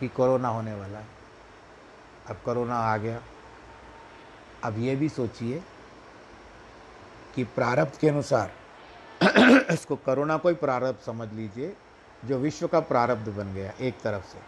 कि 0.00 0.08
कोरोना 0.08 0.48
होने 0.48 0.74
वाला 0.74 0.98
है। 0.98 1.06
अब 2.30 2.36
कोरोना 2.44 2.76
आ 2.76 2.96
गया। 2.96 3.22
अब 4.64 4.78
ये 4.78 4.96
भी 4.96 5.08
सोचिए 5.08 5.62
कि 7.34 7.44
प्रारब्ध 7.44 7.98
के 7.98 8.08
अनुसार 8.08 8.52
इसको 9.72 9.96
कोरोना 9.96 10.36
को 10.36 10.48
ही 10.48 10.54
प्रारब्ध 10.54 10.98
समझ 11.06 11.32
लीजिए, 11.32 11.76
जो 12.24 12.38
विश्व 12.38 12.66
का 12.66 12.80
प्रारब्ध 12.80 13.28
बन 13.28 13.54
गया 13.54 13.72
एक 13.80 14.00
तरफ़ 14.00 14.24
से। 14.24 14.38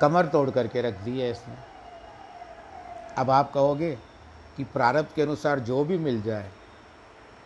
कमर 0.00 0.26
तोड़ 0.26 0.50
करके 0.50 0.82
रख 0.82 0.94
दी 0.94 1.20
है 1.20 1.30
इसने। 1.30 1.54
अब 3.18 3.30
आप 3.30 3.52
कहोगे 3.52 3.98
कि 4.56 4.64
प्रारब्ध 4.64 5.14
के 5.14 5.22
अनुसार 5.22 5.58
जो 5.60 5.84
भी 5.84 5.98
मिल 5.98 6.20
जाए, 6.22 6.50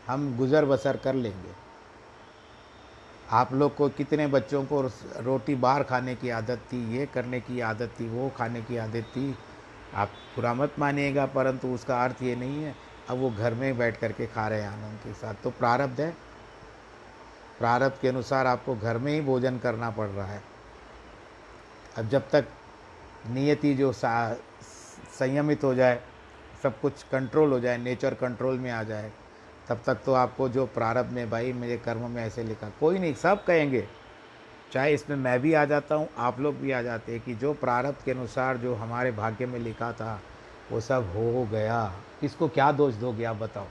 हम 0.07 0.37
गुज़र 0.37 0.64
बसर 0.64 0.97
कर 0.97 1.14
लेंगे। 1.14 1.55
आप 3.31 3.53
लोग 3.53 3.75
को 3.77 3.88
कितने 3.88 4.27
बच्चों 4.27 4.64
को 4.64 4.81
रोटी 5.19 5.55
बाहर 5.57 5.83
खाने 5.83 6.14
की 6.14 6.31
आदत 6.31 6.61
थी, 6.73 6.83
ये 6.97 7.07
करने 7.07 7.40
की 7.40 7.61
आदत 7.62 7.95
थी, 8.01 8.09
वो 8.09 8.29
खाने 8.37 8.62
की 8.62 8.77
आदत 8.77 9.07
थी, 9.11 9.35
आप 9.95 10.11
पूरा 10.35 10.55
मत 10.55 10.75
मानिएगा, 10.79 11.27
परंतु 11.27 11.69
उसका 11.69 12.03
अर्थ 12.05 12.23
ये 12.23 12.37
नहीं 12.37 12.62
है। 12.62 12.75
अब 13.11 13.19
वो 13.19 13.31
घर 13.31 13.55
में 13.55 13.77
बैठ 13.79 13.99
करके 13.99 14.27
खा 14.27 14.47
रहे 14.49 14.61
हैं 14.61 14.69
आनंद 14.69 14.99
के 15.05 15.12
साथ। 15.12 15.35
तो 15.35 15.51
प्रारब्ध 15.51 16.01
है। 16.01 16.11
प्रारब्ध 17.59 18.01
के 18.01 18.09
अनुसार 18.09 18.47
आपको 18.47 18.75
घर 18.77 18.99
में 18.99 19.12
ही 19.12 19.21
भोजन 19.21 19.59
करना 19.59 19.90
पड़ 19.90 20.09
रहा 20.09 20.27
है। 20.27 20.42
अब 21.99 22.09
जब 22.09 22.29
तक 22.31 22.47
नियति 23.29 23.75
जो 23.75 23.92
संयमित 23.92 25.64
हो 25.64 25.75
जाए 25.75 26.01
सब 26.66 26.81
कुछ 26.81 27.02
कंट्रोल 27.02 27.52
हो 27.52 27.61
जाए 27.61 27.79
नेचर 27.79 28.14
कंट्रोल 28.14 28.59
में 28.59 28.70
आ 28.70 28.83
जाए, 28.83 29.11
तब 29.68 29.81
तक 29.87 29.98
तो 30.07 30.12
आपको 30.12 30.48
जो 30.48 30.66
प्रारब्ध 30.66 31.12
में, 31.12 31.31
भाई, 31.31 31.52
मेरे 31.52 31.76
कर्म 31.76 32.11
में 32.11 32.22
ऐसे 32.22 32.42
लिखा, 32.42 32.68
कोई 32.81 32.98
नहीं, 32.98 33.14
सब 33.14 33.44
कहेंगे। 33.44 33.87
चाहे 34.72 34.94
इसमें 34.94 35.16
मैं 35.16 35.40
भी 35.40 35.52
आ 35.55 35.64
जाता 35.64 35.94
हूँ, 35.94 36.09
आप 36.18 36.40
लोग 36.40 36.57
भी 36.57 36.72
आ 36.72 36.83
जाते 36.83 37.12
हैं 37.12 37.20
कि 37.20 37.35
जो 37.35 37.52
प्रारब्ध 37.55 38.05
के 38.05 38.11
अनुसार 38.11 38.57
जो 38.57 38.74
हमारे 38.74 39.12
भाग्य 39.12 39.46
में 39.46 39.59
लिखा 39.59 39.92
था, 39.92 40.20
वो 40.72 40.81
सब 40.81 41.12
हो 41.16 41.44
गया। 41.44 41.92
किसको 42.20 42.48
क्या 42.48 42.72
दोष 42.72 42.94
दोगे, 42.94 43.24
आप 43.24 43.37
बताओ? 43.37 43.66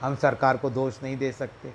हम 0.00 0.16
सरकार 0.16 0.56
को 0.56 0.70
दोष 0.70 1.02
नहीं 1.02 1.16
दे 1.16 1.32
सकते। 1.32 1.72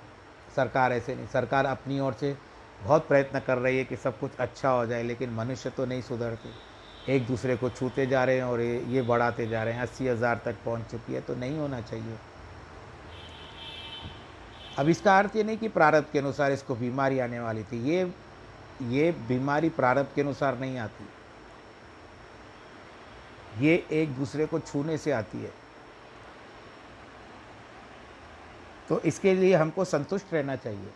सरकार 0.56 0.92
ऐसे 0.92 1.14
नहीं, 1.14 1.26
सरकार 1.26 1.66
अपनी 1.66 2.00
ओर 2.00 2.12
से 2.12 2.36
बहुत 2.82 3.08
प्रयत्न 3.08 3.40
कर 3.40 3.58
रही 3.58 3.78
है 3.78 3.84
कि 3.84 3.96
सब 3.96 4.18
कुछ 4.18 4.36
अच्छा 4.38 4.70
हो 4.70 4.86
जाए, 4.86 5.02
लेकिन 5.02 5.30
मनुष्य 5.30 5.70
तो 5.70 5.86
नहीं 5.86 6.02
सुधरते। 6.02 6.69
एक 7.10 7.26
दूसरे 7.26 7.56
को 7.56 7.68
छूते 7.70 8.06
जा 8.06 8.24
रहे 8.24 8.36
हैं 8.36 8.44
और 8.44 8.60
ये 8.60 9.02
बढ़ाते 9.02 9.46
जा 9.46 9.62
रहे 9.64 9.74
हैं, 9.74 9.82
अस्सी 9.82 10.08
हज़ार 10.08 10.40
तक 10.44 10.56
पहुँच 10.64 10.90
चुकी 10.90 11.14
है 11.14 11.20
तो 11.20 11.34
नहीं 11.34 11.58
होना 11.58 11.80
चाहिए। 11.80 12.16
अब 14.78 14.88
इसका 14.88 15.18
अर्थ 15.18 15.36
ये 15.36 15.42
नहीं 15.44 15.58
कि 15.58 15.68
प्रारब्ध 15.70 16.06
के 16.12 16.18
अनुसार 16.18 16.52
इसको 16.52 16.74
बीमारी 16.76 17.18
आने 17.18 17.40
वाली 17.40 17.62
थी, 17.62 17.82
ये 17.84 18.12
ये 18.82 19.10
बीमारी 19.28 19.68
प्रारब्ध 19.70 20.08
के 20.14 20.20
अनुसार 20.20 20.58
नहीं 20.58 20.78
आती। 20.78 21.04
ये 23.60 23.74
एक 23.92 24.14
दूसरे 24.16 24.46
को 24.46 24.58
छूने 24.60 24.96
से 24.98 25.10
आती 25.12 25.38
है। 25.38 25.52
तो 28.88 29.00
इसके 29.00 29.34
लिए 29.34 29.54
हमको 29.54 29.84
संतुष्ट 29.86 30.32
रहना 30.34 30.56
चाहिए। 30.56 30.90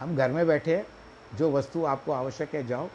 हम 0.00 0.16
घर 0.16 0.30
में 0.32 0.46
बैठे 0.46 0.84
जो 1.34 1.50
वस्तु 1.52 1.84
आपको 1.86 2.12
आवश्यक 2.12 2.54
है, 2.54 2.66
जाओ। 2.66 2.88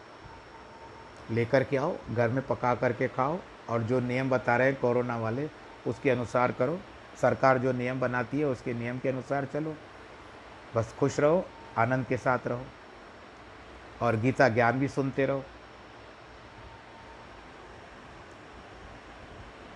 लेकर 1.32 1.64
के 1.64 1.78
आओ, 1.78 1.98
घर 2.12 2.30
में 2.30 2.48
पका 2.48 2.76
करके 2.76 3.08
खाओ 3.08 3.40
और 3.70 3.84
जो 3.84 4.00
नियम 4.00 4.30
बता 4.30 4.58
रहे 4.58 4.68
हैं 4.68 4.80
कोरोना 4.80 5.18
वाले, 5.18 5.50
उसके 5.88 6.10
अनुसार 6.10 6.52
करो। 6.52 6.80
सरकार 7.22 7.58
जो 7.58 7.72
नियम 7.72 8.00
बनाती 8.00 8.40
है, 8.40 8.46
उसके 8.46 8.74
नियम 8.74 9.00
के 9.00 9.10
अनुसार 9.10 9.46
चलो। 9.46 9.76
बस 10.76 10.96
खुश 11.00 11.20
रहो, 11.20 11.46
आनंद 11.78 12.06
के 12.06 12.18
साथ 12.18 12.40
रहो 12.48 12.66
और 14.02 14.16
गीता 14.16 14.50
ज्ञान 14.50 14.80
भी 14.80 14.88
सुनते 14.88 15.26
रहो। 15.26 15.44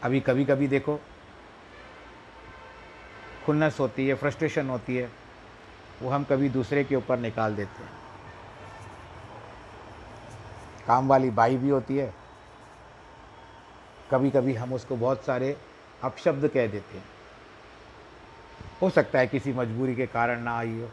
अभी 0.03 0.19
कभी 0.19 0.45
कभी 0.45 0.67
देखो, 0.67 0.99
खुन्नस 3.45 3.79
होती 3.79 4.07
है, 4.07 4.13
फ्रस्ट्रेशन 4.13 4.69
होती 4.69 4.95
है, 4.95 5.11
वो 6.01 6.09
हम 6.09 6.23
कभी 6.23 6.49
दूसरे 6.49 6.83
के 6.83 6.95
ऊपर 6.95 7.19
निकाल 7.19 7.55
देते 7.55 7.83
हैं। 7.83 7.96
काम 10.87 11.07
वाली 11.07 11.29
बाई 11.29 11.57
भी 11.57 11.69
होती 11.69 11.97
है। 11.97 12.13
कभी 14.11 14.29
कभी 14.29 14.53
हम 14.53 14.73
उसको 14.73 14.95
बहुत 14.95 15.25
सारे 15.25 15.57
अपशब्द 16.03 16.47
कह 16.47 16.67
देते 16.67 16.97
हैं। 16.97 17.05
हो 18.81 18.89
सकता 18.89 19.19
है 19.19 19.27
किसी 19.27 19.53
मजबूरी 19.53 19.95
के 19.95 20.05
कारण 20.05 20.41
ना 20.41 20.57
आई 20.57 20.79
हो। 20.79 20.89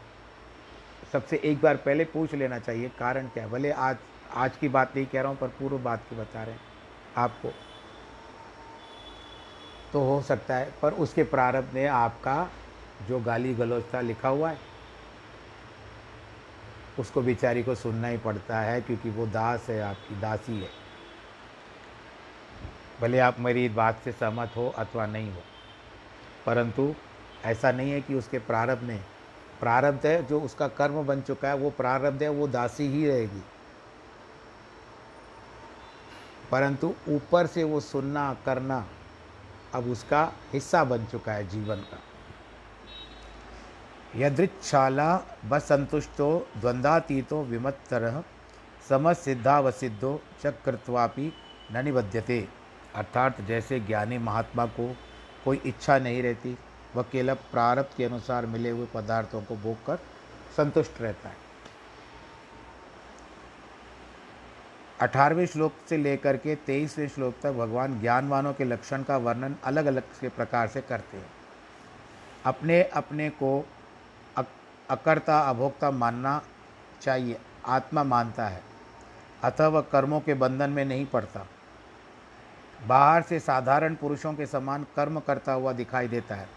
सबसे 1.13 1.41
एक 1.43 1.61
बार 1.61 1.77
पहले 1.77 2.05
पूछ 2.05 2.33
लेना 2.33 2.59
चाहिए, 2.59 2.89
कारण 2.89 3.27
क्या 3.27 3.43
है? 3.43 3.49
भले 3.49 3.71
आज 3.71 3.97
आज 4.33 4.57
की 4.57 4.69
बात 4.69 4.95
नहीं 4.95 5.05
कह 5.05 5.21
रहा 5.21 5.29
हूँ, 5.29 5.37
पर 5.37 5.47
पूर्व 5.47 5.77
बात 5.77 6.03
की 6.09 6.15
बता 6.15 6.43
रहे 6.43 6.51
हैं 6.51 6.61
आपको। 7.17 7.49
तो 9.93 10.01
हो 10.03 10.21
सकता 10.21 10.55
है, 10.55 10.73
पर 10.81 10.93
उसके 10.93 11.23
प्रारंभ 11.23 11.71
में 11.73 11.87
आपका 11.87 12.49
जो 13.07 13.19
गाली 13.19 13.53
गलौज 13.53 13.83
था 13.93 14.01
लिखा 14.01 14.29
हुआ 14.29 14.49
है। 14.49 14.74
उसको 16.99 17.21
बेचारी 17.21 17.63
को 17.63 17.75
सुनना 17.75 18.07
ही 18.07 18.17
पड़ता 18.17 18.59
है 18.59 18.81
क्योंकि 18.81 19.09
वो 19.09 19.25
दास 19.27 19.65
है 19.69 19.81
आपकी, 19.81 20.19
दासी 20.19 20.59
है। 20.59 20.69
भले 23.01 23.19
आप 23.19 23.39
मेरी 23.39 23.67
बात 23.69 24.01
से 24.03 24.11
सहमत 24.11 24.51
हो 24.55 24.67
अथवा 24.69 25.05
नहीं 25.05 25.31
हो, 25.31 25.41
परंतु 26.45 26.93
ऐसा 27.45 27.71
नहीं 27.71 27.91
है 27.91 28.01
कि 28.01 28.15
उसके 28.15 28.39
प्रारब्ध 28.39 28.83
में 28.83 28.99
प्रारब्ध 29.59 30.05
है 30.05 30.25
जो 30.25 30.39
उसका 30.41 30.67
कर्म 30.67 31.03
बन 31.03 31.21
चुका 31.21 31.47
है, 31.47 31.55
वो 31.55 31.69
प्रारब्ध 31.69 32.23
है, 32.23 32.29
वो 32.29 32.47
दासी 32.47 32.87
ही 32.87 33.07
रहेगी। 33.07 33.43
परंतु 36.51 36.93
ऊपर 37.09 37.47
से 37.47 37.63
वो 37.63 37.79
सुनना, 37.79 38.33
करना 38.45 38.85
अब 39.73 39.87
उसका 39.89 40.31
हिस्सा 40.53 40.83
बन 40.83 41.05
चुका 41.05 41.33
है 41.33 41.47
जीवन 41.47 41.75
का। 41.81 41.99
यदृच्छाला 44.17 45.07
बसंतुष्टो 45.45 46.27
द्वंद्वातीतो 46.57 47.41
विमत्तर 47.43 48.23
समसिद्धावसिद्धो 48.89 50.21
चक्रत्वापि 50.43 51.31
न 51.71 51.83
निबध्यते। 51.85 52.47
अर्थात 52.95 53.41
जैसे 53.41 53.79
ज्ञानी 53.79 54.17
महात्मा 54.17 54.65
को 54.65 54.95
कोई 55.45 55.61
इच्छा 55.65 55.97
नहीं 55.99 56.21
रहती, 56.23 56.57
वह 56.95 57.03
केवल 57.03 57.33
प्रारब्ध 57.33 57.95
के 57.97 58.03
अनुसार 58.03 58.45
मिले 58.45 58.69
हुए 58.69 58.87
पदार्थों 58.93 59.41
को 59.41 59.55
भोग 59.55 59.85
कर 59.85 59.99
संतुष्ट 60.57 61.01
रहता 61.01 61.29
है। 61.29 61.43
अठारहवें 65.01 65.45
श्लोक 65.45 65.73
से 65.89 65.97
लेकर 65.97 66.37
के 66.37 66.55
तेईसवें 66.55 67.07
श्लोक 67.07 67.35
तक 67.43 67.51
भगवान 67.51 67.99
ज्ञानवानों 67.99 68.53
के 68.53 68.63
लक्षण 68.63 69.03
का 69.03 69.17
वर्णन 69.17 69.55
अलग 69.63 69.85
अलग 69.85 70.03
के 70.21 70.29
प्रकार 70.29 70.67
से 70.67 70.81
करते 70.81 71.17
हैं। 71.17 71.31
अपने 72.45 72.83
अपने 72.83 73.29
को 73.29 73.65
अकर्ता, 74.89 75.39
अभोक्ता 75.39 75.91
मानना 75.91 76.41
चाहिए। 77.01 77.37
आत्मा 77.67 78.03
मानता 78.03 78.47
है। 78.47 78.63
अतः 79.43 79.67
वह 79.67 79.81
कर्मों 79.81 80.19
के 80.19 80.33
बंधन 80.33 80.69
में 80.69 80.85
नहीं 80.85 81.05
पड़ता। 81.05 81.47
बाहर 82.87 83.21
से 83.21 83.39
साधारण 83.39 83.95
पुरुषों 83.95 84.33
के 84.33 84.45
समान 84.45 84.83
कर्म 84.95 85.19
करता 85.19 85.53
हुआ 85.53 85.73
दिखाई 85.73 86.07
देता 86.07 86.35
है। 86.35 86.49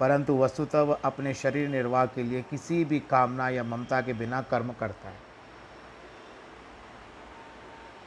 परंतु 0.00 0.38
वस्तुतः 0.38 0.80
वह 0.80 0.98
अपने 1.04 1.34
शरीर 1.34 1.68
निर्वाह 1.68 2.06
के 2.06 2.22
लिए 2.22 2.42
किसी 2.42 2.84
भी 2.84 3.00
कामना 3.00 3.48
या 3.48 3.64
ममता 3.64 4.00
के 4.00 4.12
बिना 4.12 4.42
कर्म 4.42 4.72
करता 4.72 5.08
है। 5.08 5.26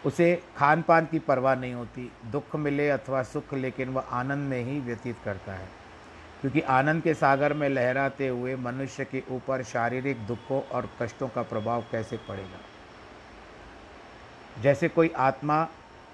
उसे 0.05 0.43
खान 0.57 0.81
पान 0.81 1.05
की 1.05 1.19
परवाह 1.19 1.55
नहीं 1.55 1.73
होती। 1.73 2.11
दुख 2.25 2.55
मिले 2.55 2.89
अथवा 2.89 3.23
सुख, 3.23 3.53
लेकिन 3.53 3.89
वह 3.89 4.01
आनंद 4.01 4.49
में 4.49 4.63
ही 4.63 4.79
व्यतीत 4.79 5.17
करता 5.25 5.53
है। 5.53 5.88
क्योंकि 6.41 6.61
आनंद 6.61 7.03
के 7.03 7.13
सागर 7.13 7.53
में 7.53 7.69
लहराते 7.69 8.27
हुए 8.27 8.55
मनुष्य 8.55 9.05
के 9.05 9.23
ऊपर 9.31 9.63
शारीरिक 9.63 10.17
दुखों 10.27 10.61
और 10.61 10.89
कष्टों 11.01 11.27
का 11.27 11.41
प्रभाव 11.41 11.83
कैसे 11.91 12.17
पड़ेगा? 12.17 12.59
जैसे 14.61 14.89
कोई 14.89 15.09
आत्मा 15.09 15.67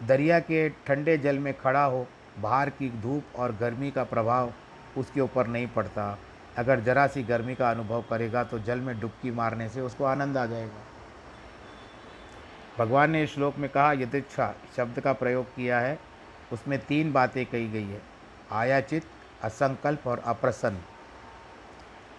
दरिया 0.04 0.40
के 0.40 0.70
ठंडे 0.70 1.18
जल 1.18 1.40
में 1.40 1.54
खड़ा 1.58 1.84
हो, 1.84 2.08
बाहर 2.40 2.70
की 2.70 2.90
धूप 2.90 3.36
और 3.36 3.56
गर्मी 3.56 3.92
का 3.92 4.04
प्रभाव 4.04 4.54
उसके 4.98 5.22
ऊपर 5.22 5.48
नहीं 5.48 5.68
पड़ता। 5.68 6.18
अगर 6.58 6.80
जरा 6.80 7.08
सी 7.08 7.24
गर्मी 7.24 7.56
का 7.56 7.72
अनुभव 7.72 8.02
करेगा 8.02 8.44
तो 8.44 8.60
जल 8.60 8.80
में 8.80 9.00
डुबकी 9.00 9.32
मारने 9.32 9.70
से 9.70 9.82
उसको 9.82 10.04
आनंद 10.04 10.38
आ 10.38 10.46
जाएगा। 10.46 10.84
भगवान 12.78 13.12
ने 13.12 13.28
श्लोक 13.28 13.58
में 13.58 13.70
कहा, 13.70 13.92
यदिच्छा 13.92 14.54
शब्द 14.78 15.00
का 15.00 15.14
प्रयोग 15.14 15.46
किया 15.46 15.80
है। 15.80 16.00
उसमें 16.54 16.80
तीन 16.80 17.12
बातें 17.14 17.46
कही 17.46 17.70
गई 17.70 17.88
है। 17.88 18.02
आयाचित 18.52 19.04
असंकल्प 19.46 20.08
और 20.08 20.20
अप्रसन्न। 20.20 20.78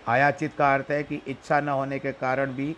आयाचित 0.09 0.53
का 0.59 0.75
अर्थ 0.75 0.91
है 0.91 1.03
कि 1.03 1.23
इच्छा 1.29 1.61
न 1.61 1.69
होने 1.69 1.99
के 1.99 2.13
कारण 2.13 2.53
भी 2.53 2.77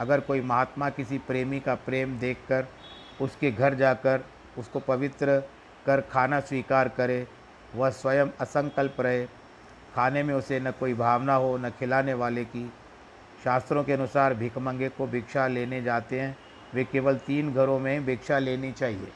अगर 0.00 0.20
कोई 0.20 0.40
महात्मा 0.40 0.90
किसी 0.90 1.18
प्रेमी 1.18 1.60
का 1.60 1.74
प्रेम 1.74 2.18
देखकर 2.18 2.66
उसके 3.20 3.50
घर 3.52 3.74
जाकर 3.74 4.24
उसको 4.58 4.80
पवित्र 4.80 5.40
कर 5.86 6.00
खाना 6.00 6.40
स्वीकार 6.40 6.88
करे, 6.88 7.26
वह 7.74 7.90
स्वयं 7.90 8.28
असंकल्प 8.40 9.00
रहे। 9.00 9.26
खाने 9.94 10.22
में 10.22 10.34
उसे 10.34 10.60
न 10.60 10.70
कोई 10.70 10.94
भावना 10.94 11.34
हो, 11.34 11.56
न 11.56 11.70
खिलाने 11.70 12.14
वाले 12.14 12.44
की। 12.44 12.72
शास्त्रों 13.44 13.84
के 13.84 13.92
अनुसार 13.92 14.34
भिकमंगे 14.34 14.88
को 14.88 15.06
भिक्षा 15.06 15.46
लेने 15.46 15.82
जाते 15.82 16.20
हैं, 16.20 16.36
वे 16.74 16.84
केवल 16.84 17.16
तीन 17.16 17.52
घरों 17.54 17.78
में 17.78 18.04
भिक्षा 18.04 18.38
लेनी 18.38 18.72
चाहिए। 18.72 19.08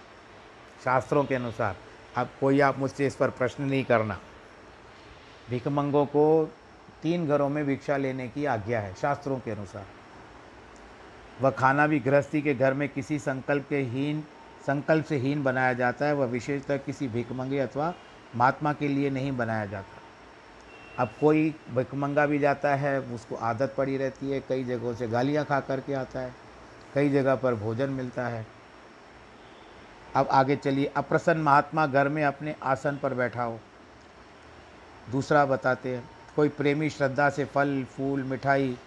शास्त्रों 0.84 1.24
के 1.24 1.34
अनुसार, 1.34 1.76
अब 2.16 2.28
कोई 2.40 2.60
आप 2.60 2.78
मुझसे 2.78 3.06
इस 3.06 3.16
पर 3.16 3.30
प्रश्न 3.30 3.64
नहीं 3.64 3.84
करना। 3.84 4.18
भिकमंगों 5.50 6.06
को 6.06 6.50
तीन 7.02 7.26
घरों 7.26 7.48
में 7.48 7.66
भिक्षा 7.66 7.96
लेने 7.96 8.28
की 8.28 8.44
आज्ञा 8.44 8.80
है, 8.80 8.94
शास्त्रों 8.94 9.38
के 9.38 9.50
अनुसार। 9.50 9.86
वह 11.40 11.50
खाना 11.50 11.86
भी 11.86 12.00
गृहस्थी 12.00 12.42
के 12.42 12.54
घर 12.54 12.74
में 12.74 12.88
किसी 12.88 13.18
संकल्प 13.18 13.66
के 13.68 13.78
हीन, 13.78 14.24
संकल्प 14.66 15.04
से 15.04 15.16
हीन 15.16 15.42
बनाया 15.42 15.72
जाता 15.72 16.06
है, 16.06 16.14
वह 16.14 16.26
विशेषतः 16.26 16.76
किसी 16.76 17.08
भिकमंगे 17.08 17.58
अथवा 17.58 17.94
महात्मा 18.36 18.72
के 18.72 18.88
लिए 18.88 19.10
नहीं 19.10 19.36
बनाया 19.36 19.66
जाता। 19.66 20.02
अब 21.02 21.10
कोई 21.20 21.54
भिकमंगा 21.70 22.26
भी 22.26 22.38
जाता 22.38 22.74
है, 22.74 23.00
उसको 23.00 23.36
आदत 23.36 23.74
पड़ी 23.78 23.96
रहती 23.96 24.30
है, 24.30 24.40
कई 24.40 24.64
जगहों 24.64 24.94
से 24.94 25.08
गालियाँ 25.08 25.44
खा 25.44 25.60
करके 25.60 25.94
आता 25.94 26.20
है, 26.20 26.34
कई 26.94 27.08
जगह 27.08 27.34
पर 27.34 27.54
भोजन 27.54 27.90
मिलता 27.90 28.26
है। 28.26 28.46
अब 30.16 30.28
आगे 30.28 30.56
चलिए, 30.56 30.92
अप्रसन्न 30.96 31.40
महात्मा 31.40 31.86
घर 31.86 32.08
में 32.08 32.24
अपने 32.24 32.54
आसन 32.62 32.98
पर 33.02 33.14
बैठा 33.14 33.42
हो। 33.42 33.60
दूसरा 35.10 35.46
बताते 35.46 35.96
हैं, 35.96 36.10
कोई 36.36 36.48
प्रेमी 36.48 36.90
श्रद्धा 36.90 37.30
से 37.30 37.44
फल, 37.44 37.84
फूल, 37.84 38.22
मिठाई 38.22 38.78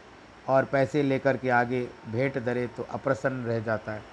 और 0.47 0.65
पैसे 0.65 1.03
लेकर 1.03 1.37
के 1.37 1.49
आगे 1.49 1.89
भेंट 2.07 2.37
धरे 2.37 2.67
तो 2.67 2.83
अप्रसन्न 2.83 3.45
रह 3.45 3.59
जाता 3.59 3.91
है। 3.91 4.03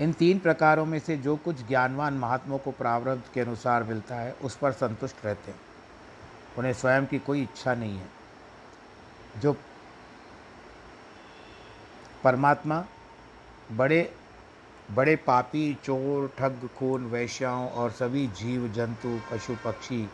इन 0.00 0.12
तीन 0.12 0.38
प्रकारों 0.38 0.86
में 0.86 0.98
से 0.98 1.16
जो 1.16 1.36
कुछ 1.36 1.68
ज्ञानवान 1.68 2.14
महात्माओं 2.14 2.58
को 2.58 2.70
प्रारब्ध 2.70 3.22
के 3.34 3.40
अनुसार 3.40 3.82
मिलता 3.82 4.14
है, 4.14 4.32
उस 4.32 4.56
पर 4.56 4.72
संतुष्ट 4.72 5.16
रहते 5.24 5.50
हैं। 5.50 5.60
उन्हें 6.58 6.72
स्वयं 6.72 7.06
की 7.06 7.18
कोई 7.18 7.42
इच्छा 7.42 7.74
नहीं 7.74 7.98
है। 7.98 8.08
जो 9.38 9.56
परमात्मा, 12.24 12.84
बड़े 13.72 14.14
बड़े 14.90 15.16
पापी, 15.16 15.78
चोर, 15.84 16.32
ठग, 16.38 16.68
खून, 16.78 17.04
वैश्याओं 17.04 17.68
और 17.68 17.90
सभी 17.90 18.26
जीव, 18.26 18.68
जंतु, 18.68 19.20
पशु, 19.32 19.56
पक्षी 19.64 20.10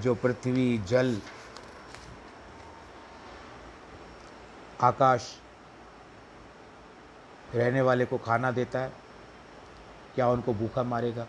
जो 0.00 0.14
पृथ्वी, 0.14 0.78
जल, 0.78 1.20
आकाश 4.82 5.38
रहने 7.54 7.80
वाले 7.80 8.04
को 8.04 8.18
खाना 8.18 8.50
देता 8.50 8.78
है, 8.78 8.92
क्या 10.14 10.28
उनको 10.28 10.54
भूखा 10.54 10.82
मारेगा? 10.82 11.26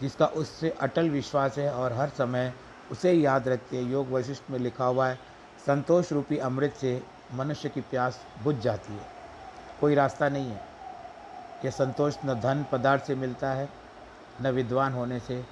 जिसका 0.00 0.26
उससे 0.26 0.70
अटल 0.70 1.10
विश्वास 1.10 1.58
है 1.58 1.72
और 1.72 1.92
हर 1.92 2.08
समय 2.08 2.54
उसे 2.90 3.12
याद 3.12 3.48
रखते 3.48 3.76
हैं। 3.76 3.84
योग 3.84 4.10
वशिष्ठ 4.10 4.42
में 4.50 4.58
लिखा 4.58 4.84
हुआ 4.84 5.08
है, 5.08 5.18
संतोष 5.66 6.12
रूपी 6.12 6.38
अमृत 6.38 6.74
से 6.74 7.02
मनुष्य 7.32 7.68
की 7.68 7.80
प्यास 7.80 8.24
बुझ 8.42 8.56
जाती 8.56 8.92
है। 8.92 9.06
कोई 9.80 9.94
रास्ता 9.94 10.28
नहीं 10.28 10.46
है। 10.46 10.64
यह 11.64 11.70
संतोष 11.70 12.16
न 12.24 12.34
धन 12.34 12.66
पदार्थ 12.72 13.04
से 13.04 13.14
मिलता 13.14 13.50
है, 13.50 13.68
न 14.42 14.50
विद्वान 14.50 14.92
होने 14.92 15.20
से, 15.20 15.46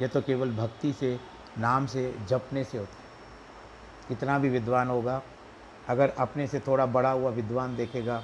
यह 0.00 0.08
तो 0.08 0.22
केवल 0.22 0.56
भक्ति 0.56 0.92
से 0.92 1.20
नाम 1.58 1.86
से 1.86 2.12
जपने 2.28 2.64
से 2.64 2.78
होता 2.78 2.94
है। 2.94 4.08
कितना 4.08 4.38
भी 4.38 4.48
विद्वान 4.48 4.88
होगा, 4.88 5.20
अगर 5.88 6.12
अपने 6.18 6.46
से 6.46 6.60
थोड़ा 6.60 6.86
बड़ा 6.88 7.10
हुआ 7.10 7.30
विद्वान 7.32 7.76
देखेगा 7.76 8.22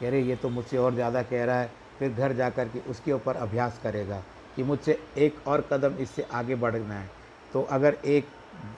कह 0.00 0.10
रहे 0.10 0.20
ये 0.22 0.36
तो 0.36 0.48
मुझसे 0.50 0.76
और 0.78 0.94
ज़्यादा 0.94 1.22
कह 1.24 1.44
रहा 1.44 1.60
है। 1.60 1.70
फिर 1.98 2.12
घर 2.12 2.32
जा 2.32 2.48
कर 2.50 2.68
के 2.68 2.78
उसके 2.90 3.12
ऊपर 3.12 3.36
अभ्यास 3.38 3.78
करेगा 3.82 4.22
कि 4.56 4.62
मुझसे 4.62 4.98
एक 5.18 5.46
और 5.48 5.60
कदम 5.72 5.96
इससे 6.00 6.26
आगे 6.32 6.54
बढ़ना 6.56 6.94
है। 6.94 7.08
तो 7.52 7.62
अगर 7.62 7.96
एक 8.06 8.28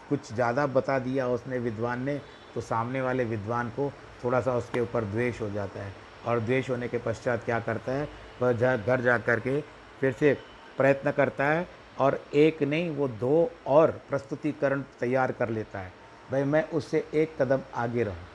कुछ 0.08 0.32
ज़्यादा 0.32 0.66
बता 0.68 0.98
दिया 0.98 1.28
उसने 1.28 1.58
विद्वान 1.58 2.02
ने 2.02 2.18
तो 2.54 2.60
सामने 2.62 3.00
वाले 3.00 3.24
विद्वान 3.24 3.68
को 3.70 3.90
थोड़ा 4.24 4.40
सा 4.40 4.56
उसके 4.56 4.80
ऊपर 4.80 5.04
द्वेष 5.04 5.40
हो 5.40 5.50
जाता 5.50 5.82
है 5.82 5.92
और 6.26 6.40
द्वेष 6.40 6.70
होने 6.70 6.88
के 6.88 6.98
पश्चात 6.98 7.44
क्या 7.44 7.58
करता 7.60 7.92
है, 7.92 8.08
वह 8.42 8.52
घर 8.76 9.00
जा 9.00 9.16
कर 9.18 9.40
के 9.40 9.60
फिर 10.00 10.12
से 10.12 10.32
प्रयत्न 10.78 11.10
करता 11.12 11.44
है 11.44 11.66
और 11.96 12.18
एक 12.34 12.62
नहीं, 12.62 12.90
वो 12.90 13.08
दो 13.08 13.50
और 13.66 13.90
प्रस्तुतिकरण 14.10 14.82
तैयार 15.00 15.32
कर 15.32 15.48
लेता 15.48 15.78
है। 15.78 15.92
भाई, 16.30 16.44
मैं 16.44 16.68
उससे 16.70 17.04
एक 17.14 17.36
कदम 17.40 17.60
आगे 17.74 18.02
रहूँ। 18.02 18.26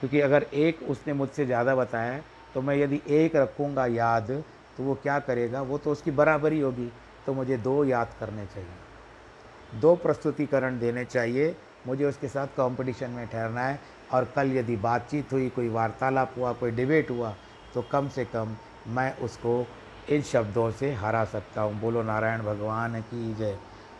क्योंकि 0.00 0.20
अगर 0.20 0.46
एक 0.54 0.82
उसने 0.82 1.12
मुझसे 1.12 1.46
ज़्यादा 1.46 1.74
बताया 1.74 2.20
तो 2.54 2.62
मैं 2.62 2.76
यदि 2.76 3.00
एक 3.10 3.36
रखूँगा 3.36 3.86
याद 3.86 4.30
तो 4.76 4.82
वो 4.84 4.94
क्या 4.94 5.18
करेगा? 5.20 5.60
वो 5.62 5.78
तो 5.78 5.90
उसकी 5.92 6.10
बराबरी 6.10 6.60
होगी। 6.60 6.90
तो 7.26 7.32
मुझे 7.34 7.56
दो 7.56 7.84
याद 7.84 8.08
करने 8.20 8.44
चाहिए। 8.46 9.80
दो 9.80 9.94
प्रस्तुतिकरण 9.96 10.78
देने 10.78 11.04
चाहिए। 11.04 11.54
मुझे 11.86 12.04
उसके 12.04 12.28
साथ 12.28 12.46
कंपटीशन 12.56 13.10
में 13.10 13.26
ठहरना 13.26 13.60
है। 13.60 13.78
और 14.12 14.24
कल 14.36 14.52
यदि 14.56 14.76
बातचीत 14.76 15.32
हुई, 15.32 15.48
कोई 15.48 15.68
वार्तालाप 15.68 16.34
हुआ, 16.36 16.52
कोई 16.52 16.70
डिबेट 16.70 17.10
हुआ 17.10 17.34
तो 17.74 17.82
कम 17.82 18.08
से 18.08 18.24
कम 18.24 18.56
मैं 18.86 19.16
उसको 19.18 19.60
इन 20.08 20.22
शब्दों 20.22 20.70
से 20.70 20.92
हरा 20.94 21.24
सकता 21.24 21.62
हूँ। 21.62 21.80
बोलो, 21.80 22.02
नारायण 22.02 22.42
भगवान 22.42 23.00
की 23.02 23.34
जय। 23.34 23.58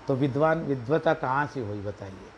तो 0.08 0.14
विद्वान, 0.14 0.62
विद्वता 0.62 1.14
कहाँ 1.14 1.46
से 1.46 1.60
हुई 1.60 1.80
बताइए? 1.80 2.30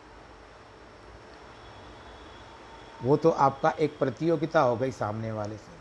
वो 3.03 3.17
तो 3.17 3.29
आपका 3.29 3.69
एक 3.71 3.97
प्रतियोगिता 3.99 4.61
हो 4.61 4.75
गई 4.75 4.91
सामने 4.91 5.31
वाले 5.31 5.57
से। 5.57 5.75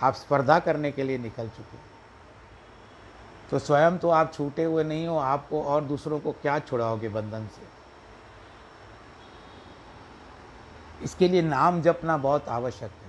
आप 0.00 0.14
स्पर्धा 0.14 0.58
करने 0.58 0.90
के 0.92 1.02
लिए 1.02 1.18
निकल 1.18 1.48
चुके 1.48 1.84
तो 3.50 3.58
स्वयं 3.58 3.96
तो 3.98 4.10
आप 4.10 4.32
छूटे 4.34 4.64
हुए 4.64 4.84
नहीं 4.84 5.06
हो, 5.06 5.16
आपको 5.18 5.62
और 5.62 5.84
दूसरों 5.84 6.18
को 6.20 6.32
क्या 6.32 6.58
छुड़ाओगे 6.58 7.08
बंधन 7.08 7.46
से? 7.46 7.66
इसके 11.04 11.28
लिए 11.28 11.42
नाम 11.42 11.80
जपना 11.82 12.16
बहुत 12.16 12.48
आवश्यक 12.48 12.90
है। 12.92 13.05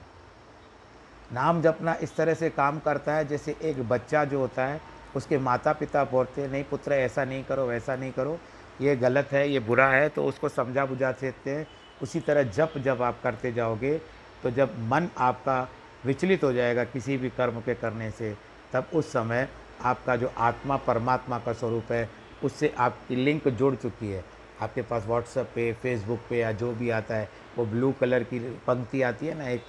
नाम 1.34 1.62
जपना 1.62 1.94
इस 2.02 2.16
तरह 2.16 2.34
से 2.34 2.50
काम 2.50 2.80
करता 2.80 3.14
है, 3.14 3.26
जैसे 3.28 3.56
एक 3.62 3.82
बच्चा 3.90 4.24
जो 4.26 4.40
होता 4.40 4.66
है, 4.66 4.82
उसके 5.16 5.38
माता 5.38 5.74
पिता 5.74 6.04
बोलते 6.04 6.42
हैं, 6.42 6.50
नहीं 6.50 6.64
पुत्र, 6.64 6.94
ऐसा 6.94 7.26
नहीं 7.26 7.44
करो, 7.44 7.66
वैसा 7.66 7.96
नहीं 7.96 8.12
करो, 8.12 8.38
ये 8.82 8.96
गलत 8.96 9.32
है, 9.32 9.50
ये 9.50 9.60
बुरा 9.60 9.88
है। 9.88 10.10
तो 10.10 10.24
उसको 10.26 10.50
समझा 10.50 10.86
बुझा 10.86 11.12
देते 11.12 11.52
हैं। 11.52 11.68
उसी 12.02 12.20
तरह 12.20 12.44
जप 12.44 12.74
जब 12.78 13.02
आप 13.02 13.20
करते 13.24 13.52
जाओगे 13.52 13.98
तो 14.44 14.50
जब 14.52 14.74
मन 14.90 15.08
आपका 15.18 15.68
विचलित 16.06 16.44
हो 16.44 16.52
जाएगा 16.54 16.84
किसी 16.84 17.18
भी 17.18 17.30
कर्म 17.30 17.60
के 17.62 17.74
करने 17.76 18.10
से, 18.12 18.34
तब 18.74 18.90
उस 18.94 19.12
समय 19.14 19.48
आपका 19.82 20.16
जो 20.16 20.32
आत्मा, 20.38 20.78
परमात्मा 20.78 21.40
का 21.40 21.54
स्वरूप 21.54 21.92
है, 21.92 22.10
उससे 22.44 22.74
आपकी 22.78 23.16
लिंक 23.16 23.48
जुड़ 23.48 23.74
चुकी 23.76 24.12
है। 24.12 24.24
आपके 24.62 24.82
पास 24.82 25.06
व्हाट्सएप 25.08 25.50
पे 25.56 25.72
फेसबुक 25.74 26.20
पे 26.30 26.38
या 26.38 26.52
जो 26.52 26.72
भी 26.74 26.90
आता 26.90 27.16
है, 27.16 27.30
वो 27.58 27.66
ब्लू 27.66 27.92
कलर 27.92 28.24
की 28.24 28.40
पंक्ति 28.68 29.02
आती 29.02 29.28
है 29.28 29.38
ना, 29.38 29.48
एक 29.50 29.64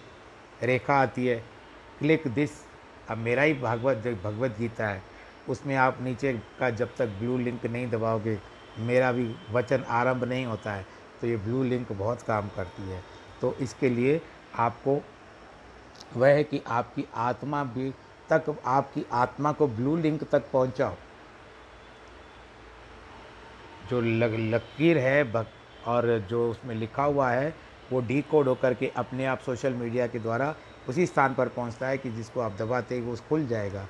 रेखा 0.62 0.94
आती 0.94 1.26
है। 1.26 1.36
Click 1.98 2.26
this. 2.28 2.50
अब 3.10 3.18
मेरा 3.18 3.42
ही 3.42 3.54
भागवत 3.54 3.96
जो 3.96 4.14
भगवत 4.14 4.56
गीता 4.58 4.86
है, 4.86 5.02
उसमें 5.48 5.74
आप 5.76 5.98
नीचे 6.02 6.32
का 6.58 6.70
जब 6.70 6.94
तक 6.96 7.06
ब्लू 7.18 7.36
लिंक 7.38 7.64
नहीं 7.66 7.86
दबाओगे, 7.90 8.38
मेरा 8.78 9.12
भी 9.12 9.34
वचन 9.50 9.84
आरंभ 9.90 10.24
नहीं 10.24 10.44
होता 10.46 10.72
है 10.72 10.86
तो 11.20 11.26
ये 11.26 11.36
ब्लू 11.36 11.62
लिंक 11.62 11.92
बहुत 11.92 12.22
काम 12.22 12.48
करती 12.48 12.82
है। 12.82 13.02
तो 13.40 13.54
इसके 13.60 13.88
लिए 13.88 14.20
आपको 14.56 15.00
वह 16.16 16.28
है 16.28 16.44
कि 16.44 16.60
आपकी 16.68 17.04
आत्मा 17.14 17.62
भी 17.66 17.90
तक, 18.30 18.54
आपकी 18.64 19.04
आत्मा 19.12 19.52
को 19.52 19.66
ब्लू 19.68 19.96
लिंक 19.96 20.24
तक 20.24 20.50
पहुंचाओ। 20.52 20.94
जो 23.90 24.00
लकीर 24.00 24.98
है 24.98 25.46
और 25.86 26.18
जो 26.30 26.50
उसमें 26.50 26.74
लिखा 26.74 27.02
हुआ 27.02 27.30
है 27.30 27.54
वो 27.92 28.00
डी 28.00 28.20
कोड 28.22 28.48
होकर 28.48 28.74
के 28.74 28.90
अपने 28.96 29.26
आप 29.26 29.40
सोशल 29.40 29.74
मीडिया 29.74 30.06
के 30.06 30.18
द्वारा 30.18 30.54
उसी 30.88 31.06
स्थान 31.06 31.34
पर 31.34 31.48
पहुँचता 31.48 31.86
है 31.88 31.98
कि 31.98 32.10
जिसको 32.10 32.40
आप 32.40 32.56
दबाते 32.58 32.94
ही 32.94 33.00
वो 33.00 33.16
खुल 33.28 33.46
जाएगा। 33.46 33.86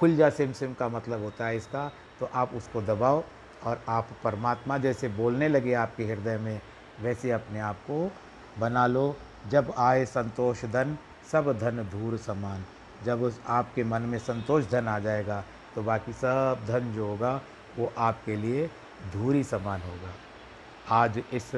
खुल 0.00 0.16
जा 0.16 0.30
सिम 0.30 0.52
सिम 0.52 0.74
का 0.74 0.88
मतलब 0.88 1.22
होता 1.22 1.46
है 1.46 1.56
इसका 1.56 1.90
तो 2.20 2.28
आप 2.34 2.54
उसको 2.54 2.82
दबाओ 2.82 3.22
और 3.64 3.80
आप 3.88 4.08
परमात्मा 4.24 4.78
जैसे 4.78 5.08
बोलने 5.10 5.48
लगे 5.48 5.72
आपके 5.74 6.04
हृदय 6.04 6.36
में, 6.38 6.60
वैसे 7.02 7.30
अपने 7.30 7.60
आप 7.60 7.76
को 7.82 8.10
बना 8.58 8.86
लो। 8.86 9.16
जब 9.50 9.72
आए 9.78 10.04
संतोष 10.06 10.64
धन, 10.64 10.96
सब 11.32 11.52
धन 11.58 11.82
धूर 11.90 12.16
समान। 12.18 12.64
जब 13.04 13.22
उस 13.22 13.40
आपके 13.48 13.84
मन 13.84 14.02
में 14.02 14.18
संतोष 14.18 14.64
धन 14.70 14.88
आ 14.88 14.98
जाएगा 14.98 15.42
तो 15.74 15.82
बाकी 15.82 16.12
सब 16.12 16.64
धन 16.68 16.92
जो 16.94 17.06
होगा, 17.06 17.40
वो 17.78 17.92
आपके 17.98 18.36
लिए 18.36 18.66
धूरी 19.12 19.42
समान 19.44 19.80
होगा। 19.82 20.12
आज 20.94 21.22
इस 21.32 21.50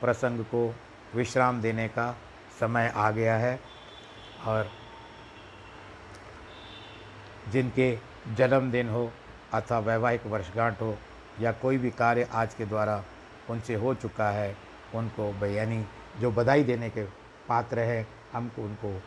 प्रसंग 0.00 0.44
को 0.44 0.68
विश्राम 1.14 1.60
देने 1.60 1.88
का 1.88 2.10
समय 2.60 2.92
आ 2.96 3.10
गया 3.10 3.36
है 3.36 3.58
और 4.46 4.70
जिनके 7.52 7.98
जन्मदिन 8.36 8.88
हो 8.88 9.10
अथवा 9.54 9.78
वैवाहिक 9.78 10.26
वर्षगांठ 10.26 10.80
हो 10.82 10.96
या 11.40 11.52
कोई 11.52 11.78
भी 11.78 11.90
कार्य 11.90 12.28
आज 12.32 12.54
के 12.54 12.66
द्वारा 12.66 13.02
उनसे 13.50 13.74
हो 13.74 13.94
चुका 13.94 14.30
है, 14.30 14.56
उनको 14.94 15.46
यानी 15.46 15.84
जो 16.20 16.30
बधाई 16.30 16.64
देने 16.64 16.90
के 16.90 17.04
पात्र 17.48 17.78
हैं, 17.78 18.06
हमको 18.32 18.62
उनको 18.62 19.02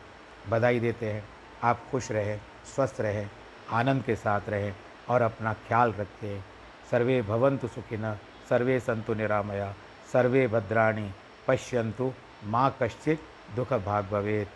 बधाई 0.48 0.80
देते 0.80 1.10
हैं। 1.12 1.24
आप 1.62 1.84
खुश 1.90 2.10
रहें, 2.12 2.40
स्वस्थ 2.74 3.00
रहें, 3.00 3.30
आनंद 3.70 4.02
के 4.02 4.16
साथ 4.16 4.48
रहें 4.48 4.74
और 5.08 5.22
अपना 5.22 5.52
ख्याल 5.68 5.92
रखें। 5.92 6.44
सर्वे 6.90 7.20
भवंतु 7.22 7.68
सुखिन 7.68 8.14
सर्वे 8.48 8.78
संतु 8.80 9.14
निरामया 9.14 9.74
सर्वे 10.12 10.46
भद्राणी 10.48 11.10
पश्यंतु 11.48 12.12
माँ 12.44 12.76
कश्चित 12.82 13.20
दुख 13.56 13.72
भाग 13.72 14.04
भवेद 14.04 14.46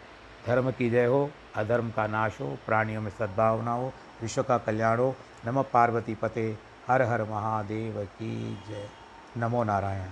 धर्म 0.46 0.70
की 0.70 0.90
जय 0.90 1.06
हो, 1.06 1.30
अधर्म 1.56 1.90
का 1.90 2.06
नाश 2.06 2.40
हो, 2.40 2.58
प्राणियों 2.66 3.02
में 3.02 3.10
सद्भावना 3.10 3.72
हो, 3.72 3.92
विश्व 4.22 4.42
का 4.42 4.58
कल्याण 4.58 4.98
हो। 4.98 5.16
नमः 5.46 5.62
पार्वती 5.62 6.14
पते, 6.14 6.58
हर 6.88 7.02
हर 7.02 7.22
महादेव 7.22 8.04
की 8.04 8.62
जय। 8.68 8.88
नमो 9.36 9.64
नारायण। 9.64 10.08